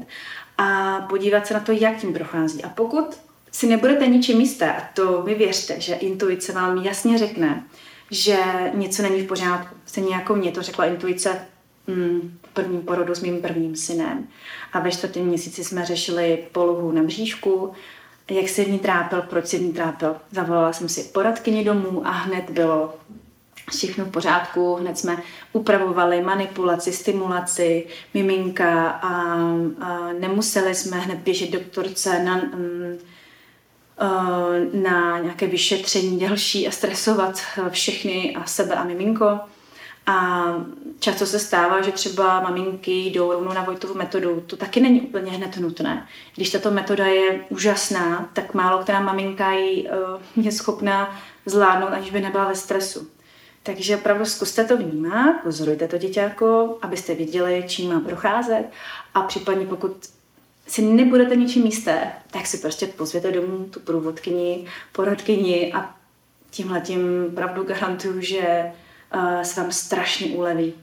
a 0.57 0.99
podívat 1.09 1.47
se 1.47 1.53
na 1.53 1.59
to, 1.59 1.71
jak 1.71 1.97
tím 1.97 2.13
prochází. 2.13 2.63
A 2.63 2.69
pokud 2.69 3.17
si 3.51 3.67
nebudete 3.67 4.07
ničím 4.07 4.41
jisté, 4.41 4.73
a 4.73 4.81
to 4.93 5.21
vy 5.21 5.35
věřte, 5.35 5.81
že 5.81 5.95
intuice 5.95 6.51
vám 6.51 6.77
jasně 6.77 7.17
řekne, 7.17 7.63
že 8.11 8.37
něco 8.73 9.03
není 9.03 9.21
v 9.21 9.27
pořádku. 9.27 9.75
Stejně 9.85 10.15
jako 10.15 10.35
mě 10.35 10.51
to 10.51 10.61
řekla 10.61 10.85
intuice 10.85 11.41
mm, 11.87 12.37
prvním 12.57 12.81
porodu 12.81 13.15
s 13.15 13.21
mým 13.21 13.41
prvním 13.41 13.75
synem. 13.75 14.27
A 14.73 14.79
ve 14.79 14.91
čtvrtém 14.91 15.25
měsíci 15.25 15.63
jsme 15.63 15.85
řešili 15.85 16.45
polohu 16.51 16.91
na 16.91 17.03
bříšku, 17.03 17.71
jak 18.31 18.49
se 18.49 18.63
v 18.63 18.69
ní 18.69 18.79
trápil, 18.79 19.21
proč 19.21 19.47
se 19.47 19.57
v 19.57 19.61
ní 19.61 19.73
trápil. 19.73 20.15
Zavolala 20.31 20.73
jsem 20.73 20.89
si 20.89 21.03
poradkyni 21.03 21.63
domů 21.63 22.07
a 22.07 22.11
hned 22.11 22.49
bylo 22.49 22.93
všechno 23.69 24.05
v 24.05 24.11
pořádku. 24.11 24.75
Hned 24.75 24.97
jsme 24.97 25.17
upravovali 25.53 26.21
manipulaci, 26.21 26.93
stimulaci, 26.93 27.87
miminka 28.13 28.89
a, 28.89 29.13
a 29.81 30.13
nemuseli 30.19 30.75
jsme 30.75 30.97
hned 30.99 31.19
běžet 31.19 31.51
doktorce 31.51 32.23
na, 32.23 32.35
mm, 32.35 32.97
na 34.73 35.19
nějaké 35.19 35.47
vyšetření 35.47 36.19
další 36.19 36.67
a 36.67 36.71
stresovat 36.71 37.41
všechny 37.69 38.35
a 38.35 38.45
sebe 38.45 38.75
a 38.75 38.83
miminko. 38.83 39.39
A 40.07 40.45
často 40.99 41.25
se 41.25 41.39
stává, 41.39 41.81
že 41.81 41.91
třeba 41.91 42.41
maminky 42.41 42.91
jdou 42.91 43.31
rovnou 43.31 43.53
na 43.53 43.63
Vojtovu 43.63 43.93
metodu. 43.93 44.43
To 44.47 44.57
taky 44.57 44.79
není 44.79 45.01
úplně 45.01 45.31
hned 45.31 45.57
nutné. 45.57 46.07
Když 46.35 46.49
tato 46.49 46.71
metoda 46.71 47.05
je 47.05 47.45
úžasná, 47.49 48.29
tak 48.33 48.53
málo 48.53 48.83
která 48.83 48.99
maminka 48.99 49.51
ji 49.51 49.89
uh, 50.35 50.45
je 50.45 50.51
schopná 50.51 51.19
zvládnout, 51.45 51.87
aniž 51.87 52.11
by 52.11 52.21
nebyla 52.21 52.47
ve 52.47 52.55
stresu. 52.55 53.07
Takže 53.63 53.97
opravdu 53.97 54.25
zkuste 54.25 54.63
to 54.63 54.77
vnímat, 54.77 55.35
pozorujte 55.43 55.87
to 55.87 55.97
děťátko, 55.97 56.77
abyste 56.81 57.15
viděli, 57.15 57.63
čím 57.67 57.93
má 57.93 57.99
procházet 57.99 58.65
a 59.13 59.21
případně 59.21 59.65
pokud 59.65 59.91
si 60.67 60.81
nebudete 60.81 61.35
ničím 61.35 61.65
jisté, 61.65 62.11
tak 62.31 62.47
si 62.47 62.57
prostě 62.57 62.87
pozvěte 62.87 63.31
domů 63.31 63.65
tu 63.71 63.79
průvodkyni, 63.79 64.65
poradkyni 64.91 65.73
a 65.73 65.95
tímhle 66.49 66.81
tím 66.81 67.31
pravdu 67.35 67.63
garantuju, 67.63 68.21
že 68.21 68.71
se 69.43 69.61
vám 69.61 69.71
strašně 69.71 70.27
uleví. 70.27 70.73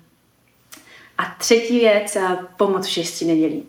A 1.18 1.34
třetí 1.38 1.78
věc, 1.78 2.16
pomoc 2.56 2.86
v 2.86 2.90
šesti 2.90 3.24
nedělí. 3.24 3.64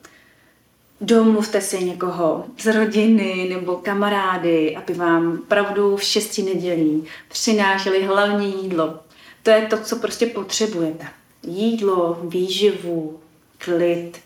Domluvte 1.02 1.62
si 1.62 1.84
někoho 1.84 2.46
z 2.60 2.74
rodiny 2.74 3.48
nebo 3.50 3.76
kamarády, 3.76 4.76
aby 4.76 4.94
vám 4.94 5.38
pravdu 5.38 5.96
v 5.96 6.04
šesti 6.04 6.44
nedělí 6.44 7.08
přinášeli 7.30 8.04
hlavní 8.04 8.64
jídlo. 8.64 9.00
To 9.44 9.50
je 9.50 9.62
to, 9.62 9.78
co 9.78 9.96
prostě 9.96 10.26
potřebujete. 10.26 11.08
Jídlo, 11.48 12.20
výživu, 12.24 13.20
klid, 13.58 14.20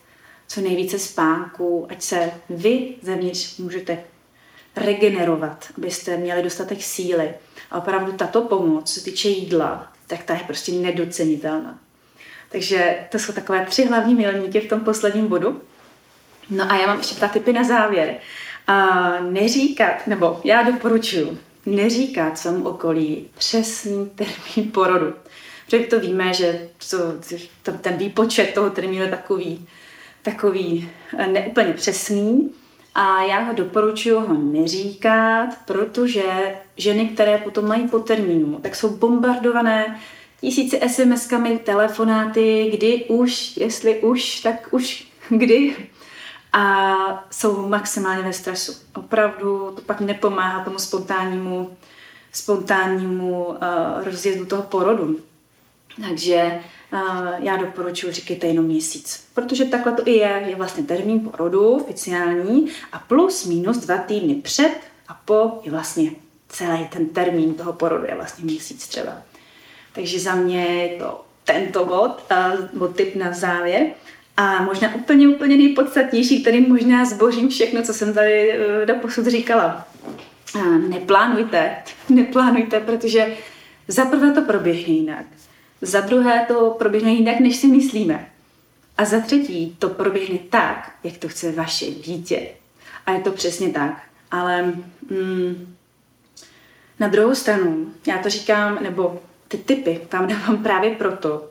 co 0.47 0.61
nejvíce 0.61 0.99
spánku, 0.99 1.87
ať 1.89 2.01
se 2.01 2.31
vy 2.49 2.95
zevnitř 3.01 3.57
můžete 3.57 4.03
regenerovat, 4.75 5.65
abyste 5.77 6.17
měli 6.17 6.43
dostatek 6.43 6.83
síly. 6.83 7.33
A 7.71 7.77
opravdu 7.77 8.11
tato 8.11 8.41
pomoc, 8.41 8.93
co 8.93 8.99
se 8.99 9.05
týče 9.05 9.29
jídla, 9.29 9.93
tak 10.09 10.23
ta 10.23 10.33
je 10.33 10.39
prostě 10.39 10.71
nedocenitelná. 10.71 11.79
Takže 12.51 12.97
to 13.11 13.19
jsou 13.19 13.33
takové 13.33 13.65
tři 13.65 13.85
hlavní 13.85 14.15
milníky 14.15 14.61
v 14.61 14.69
tom 14.69 14.79
posledním 14.79 15.27
bodu. 15.27 15.61
No 16.49 16.71
a 16.71 16.77
já 16.77 16.87
mám 16.87 16.97
ještě 16.97 17.15
dva 17.15 17.27
typy 17.27 17.53
na 17.53 17.63
závěr. 17.63 18.15
A 18.67 18.87
neříkat, 19.19 20.07
nebo 20.07 20.41
já 20.43 20.63
doporučuji, 20.63 21.37
neříkat 21.65 22.37
svému 22.37 22.69
okolí 22.69 23.27
přesný 23.37 24.09
termín 24.15 24.71
porodu. 24.71 25.13
Protože 25.65 25.79
to 25.79 25.99
víme, 25.99 26.33
že 26.33 26.69
to, 27.63 27.71
ten 27.71 27.97
výpočet 27.97 28.53
toho 28.53 28.69
termínu 28.69 29.03
je 29.03 29.09
takový, 29.09 29.67
takový 30.21 30.89
neúplně 31.31 31.73
přesný. 31.73 32.53
A 32.95 33.23
já 33.23 33.39
ho 33.39 33.53
doporučuji 33.53 34.15
ho 34.15 34.33
neříkat, 34.33 35.49
protože 35.65 36.55
ženy, 36.77 37.07
které 37.07 37.37
potom 37.37 37.67
mají 37.67 37.87
po 37.87 37.99
termínu, 37.99 38.59
tak 38.59 38.75
jsou 38.75 38.97
bombardované 38.97 39.99
tisíci 40.41 40.79
SMS-kami, 40.79 41.59
telefonáty, 41.59 42.71
kdy 42.73 43.05
už, 43.05 43.57
jestli 43.57 43.99
už, 43.99 44.39
tak 44.39 44.67
už 44.71 45.07
kdy. 45.29 45.75
A 46.53 46.95
jsou 47.31 47.67
maximálně 47.67 48.23
ve 48.23 48.33
stresu. 48.33 48.73
Opravdu 48.95 49.71
to 49.75 49.81
pak 49.81 50.01
nepomáhá 50.01 50.63
tomu 50.63 50.79
spontánnímu, 50.79 51.77
spontánnímu 52.31 53.45
uh, 53.45 53.55
rozjezdu 54.03 54.45
toho 54.45 54.63
porodu. 54.63 55.19
Takže 56.01 56.59
já 57.37 57.57
doporučuji, 57.57 58.13
říkejte 58.13 58.47
jenom 58.47 58.65
měsíc. 58.65 59.23
Protože 59.33 59.65
takhle 59.65 59.93
to 59.93 60.07
i 60.07 60.11
je, 60.11 60.43
je 60.47 60.55
vlastně 60.55 60.83
termín 60.83 61.19
porodu 61.19 61.69
oficiální 61.69 62.67
a 62.91 62.99
plus 62.99 63.45
minus 63.45 63.77
dva 63.77 63.97
týdny 63.97 64.35
před 64.35 64.71
a 65.07 65.21
po 65.25 65.61
je 65.63 65.71
vlastně 65.71 66.11
celý 66.49 66.87
ten 66.87 67.09
termín 67.09 67.53
toho 67.53 67.73
porodu 67.73 68.05
je 68.05 68.15
vlastně 68.15 68.45
měsíc 68.45 68.87
třeba. 68.87 69.21
Takže 69.93 70.19
za 70.19 70.35
mě 70.35 70.65
je 70.65 70.99
to 70.99 71.25
tento 71.43 71.85
bod, 71.85 72.23
bod 72.73 72.95
tip 72.95 73.15
na 73.15 73.33
závěr. 73.33 73.87
A 74.37 74.63
možná 74.63 74.95
úplně, 74.95 75.27
úplně 75.27 75.57
nejpodstatnější, 75.57 76.41
který 76.41 76.67
možná 76.67 77.05
zbožím 77.05 77.49
všechno, 77.49 77.81
co 77.81 77.93
jsem 77.93 78.13
tady 78.13 78.51
e, 78.51 78.85
do 78.85 78.95
posud 78.95 79.27
říkala. 79.27 79.87
Neplánujte, 80.89 81.75
neplánujte, 82.09 82.79
protože 82.79 83.37
za 83.87 84.05
prvé 84.05 84.31
to 84.31 84.41
proběhne 84.41 84.93
jinak. 84.93 85.25
Za 85.81 86.01
druhé 86.01 86.45
to 86.47 86.75
proběhne 86.79 87.11
jinak, 87.11 87.39
než 87.39 87.55
si 87.55 87.67
myslíme. 87.67 88.29
A 88.97 89.05
za 89.05 89.19
třetí 89.19 89.75
to 89.79 89.89
proběhne 89.89 90.39
tak, 90.49 90.95
jak 91.03 91.17
to 91.17 91.27
chce 91.27 91.51
vaše 91.51 91.85
dítě. 91.85 92.47
A 93.05 93.11
je 93.11 93.19
to 93.19 93.31
přesně 93.31 93.69
tak. 93.69 94.01
Ale 94.31 94.63
mm, 95.09 95.75
na 96.99 97.07
druhou 97.07 97.35
stranu, 97.35 97.93
já 98.07 98.17
to 98.17 98.29
říkám, 98.29 98.83
nebo 98.83 99.21
ty 99.47 99.57
typy 99.57 100.01
vám 100.13 100.27
dávám 100.33 100.63
právě 100.63 100.95
proto, 100.95 101.49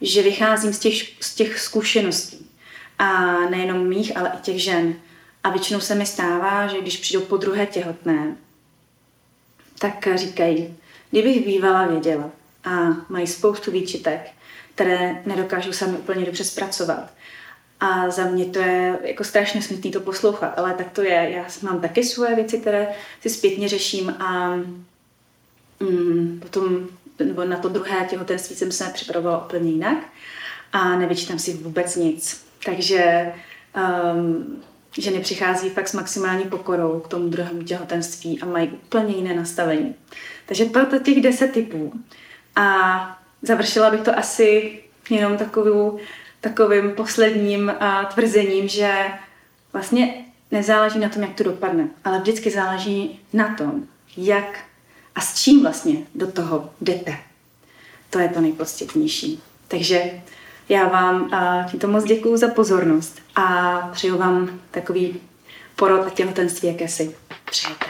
že 0.00 0.22
vycházím 0.22 0.72
z 0.72 0.78
těch, 0.78 0.94
z 1.20 1.34
těch 1.34 1.60
zkušeností. 1.60 2.50
A 2.98 3.40
nejenom 3.40 3.88
mých, 3.88 4.16
ale 4.16 4.32
i 4.34 4.42
těch 4.42 4.62
žen. 4.62 4.94
A 5.44 5.50
většinou 5.50 5.80
se 5.80 5.94
mi 5.94 6.06
stává, 6.06 6.66
že 6.66 6.80
když 6.80 6.96
přijdou 6.96 7.20
po 7.20 7.36
druhé 7.36 7.66
těhotné, 7.66 8.36
tak 9.78 10.08
říkají, 10.14 10.76
kdybych 11.10 11.46
bývala 11.46 11.86
věděla. 11.86 12.30
A 12.66 12.96
mají 13.08 13.26
spoustu 13.26 13.70
výčitek, 13.70 14.20
které 14.74 15.22
nedokážou 15.26 15.72
sami 15.72 15.96
úplně 15.96 16.26
dobře 16.26 16.44
zpracovat. 16.44 17.10
A 17.80 18.10
za 18.10 18.24
mě 18.24 18.44
to 18.44 18.58
je 18.58 18.98
jako 19.02 19.24
strašně 19.24 19.62
smutný 19.62 19.90
to 19.90 20.00
poslouchat, 20.00 20.58
ale 20.58 20.74
tak 20.74 20.90
to 20.90 21.02
je. 21.02 21.30
Já 21.30 21.46
mám 21.62 21.80
taky 21.80 22.04
svoje 22.04 22.34
věci, 22.34 22.58
které 22.58 22.88
si 23.20 23.30
zpětně 23.30 23.68
řeším 23.68 24.10
a 24.10 24.56
mm, 25.80 26.40
potom 26.42 26.88
nebo 27.24 27.44
na 27.44 27.56
to 27.56 27.68
druhé 27.68 28.06
těhotenství 28.10 28.56
jsem 28.56 28.72
se 28.72 28.84
připravovala 28.94 29.44
úplně 29.44 29.70
jinak 29.70 29.98
a 30.72 30.96
nevyčítám 30.96 31.38
si 31.38 31.52
vůbec 31.52 31.96
nic. 31.96 32.46
Takže 32.64 33.32
um, 34.14 34.62
ženy 34.98 35.20
přichází 35.20 35.70
fakt 35.70 35.88
s 35.88 35.94
maximální 35.94 36.44
pokorou 36.44 37.00
k 37.00 37.08
tomu 37.08 37.28
druhému 37.28 37.62
těhotenství 37.62 38.40
a 38.40 38.46
mají 38.46 38.68
úplně 38.68 39.16
jiné 39.16 39.34
nastavení. 39.34 39.94
Takže 40.46 40.64
proto 40.64 40.98
těch 40.98 41.20
deset 41.20 41.52
typů. 41.52 41.92
A 42.56 43.18
završila 43.42 43.90
bych 43.90 44.00
to 44.00 44.18
asi 44.18 44.78
jenom 45.10 45.36
takovou, 45.36 45.98
takovým 46.40 46.92
posledním 46.92 47.72
uh, 47.80 48.04
tvrzením, 48.04 48.68
že 48.68 48.92
vlastně 49.72 50.24
nezáleží 50.50 50.98
na 50.98 51.08
tom, 51.08 51.22
jak 51.22 51.34
to 51.34 51.44
dopadne, 51.44 51.88
ale 52.04 52.20
vždycky 52.20 52.50
záleží 52.50 53.20
na 53.32 53.54
tom, 53.54 53.82
jak 54.16 54.58
a 55.14 55.20
s 55.20 55.42
čím 55.42 55.62
vlastně 55.62 55.96
do 56.14 56.32
toho 56.32 56.70
jdete. 56.80 57.16
To 58.10 58.18
je 58.18 58.28
to 58.28 58.40
nejpodstatnější. 58.40 59.42
Takže 59.68 60.02
já 60.68 60.88
vám 60.88 61.30
tímto 61.70 61.88
moc 61.88 62.04
děkuji 62.04 62.36
za 62.36 62.48
pozornost 62.48 63.22
a 63.36 63.76
přeju 63.92 64.18
vám 64.18 64.60
takový 64.70 65.20
porod 65.76 66.06
a 66.06 66.10
těhotenství, 66.10 66.68
jaké 66.68 66.88
si 66.88 67.16
přejete. 67.50 67.86